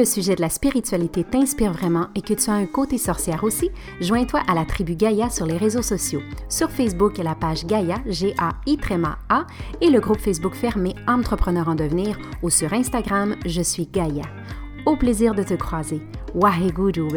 Le 0.00 0.06
sujet 0.06 0.34
de 0.34 0.40
la 0.40 0.48
spiritualité 0.48 1.24
t'inspire 1.24 1.74
vraiment 1.74 2.08
et 2.14 2.22
que 2.22 2.32
tu 2.32 2.48
as 2.48 2.54
un 2.54 2.64
côté 2.64 2.96
sorcière 2.96 3.44
aussi, 3.44 3.70
joins-toi 4.00 4.40
à 4.48 4.54
la 4.54 4.64
tribu 4.64 4.96
Gaïa 4.96 5.28
sur 5.28 5.44
les 5.44 5.58
réseaux 5.58 5.82
sociaux. 5.82 6.22
Sur 6.48 6.70
Facebook, 6.70 7.18
la 7.18 7.34
page 7.34 7.66
Gaïa, 7.66 7.96
G-A-I-A, 8.06 9.46
et 9.82 9.90
le 9.90 10.00
groupe 10.00 10.20
Facebook 10.20 10.54
fermé 10.54 10.94
Entrepreneur 11.06 11.68
en 11.68 11.74
devenir, 11.74 12.18
ou 12.42 12.48
sur 12.48 12.72
Instagram, 12.72 13.36
je 13.44 13.60
suis 13.60 13.86
Gaïa. 13.86 14.24
Au 14.86 14.96
plaisir 14.96 15.34
de 15.34 15.42
te 15.42 15.54
croiser. 15.54 16.00
Waheguru. 16.34 17.10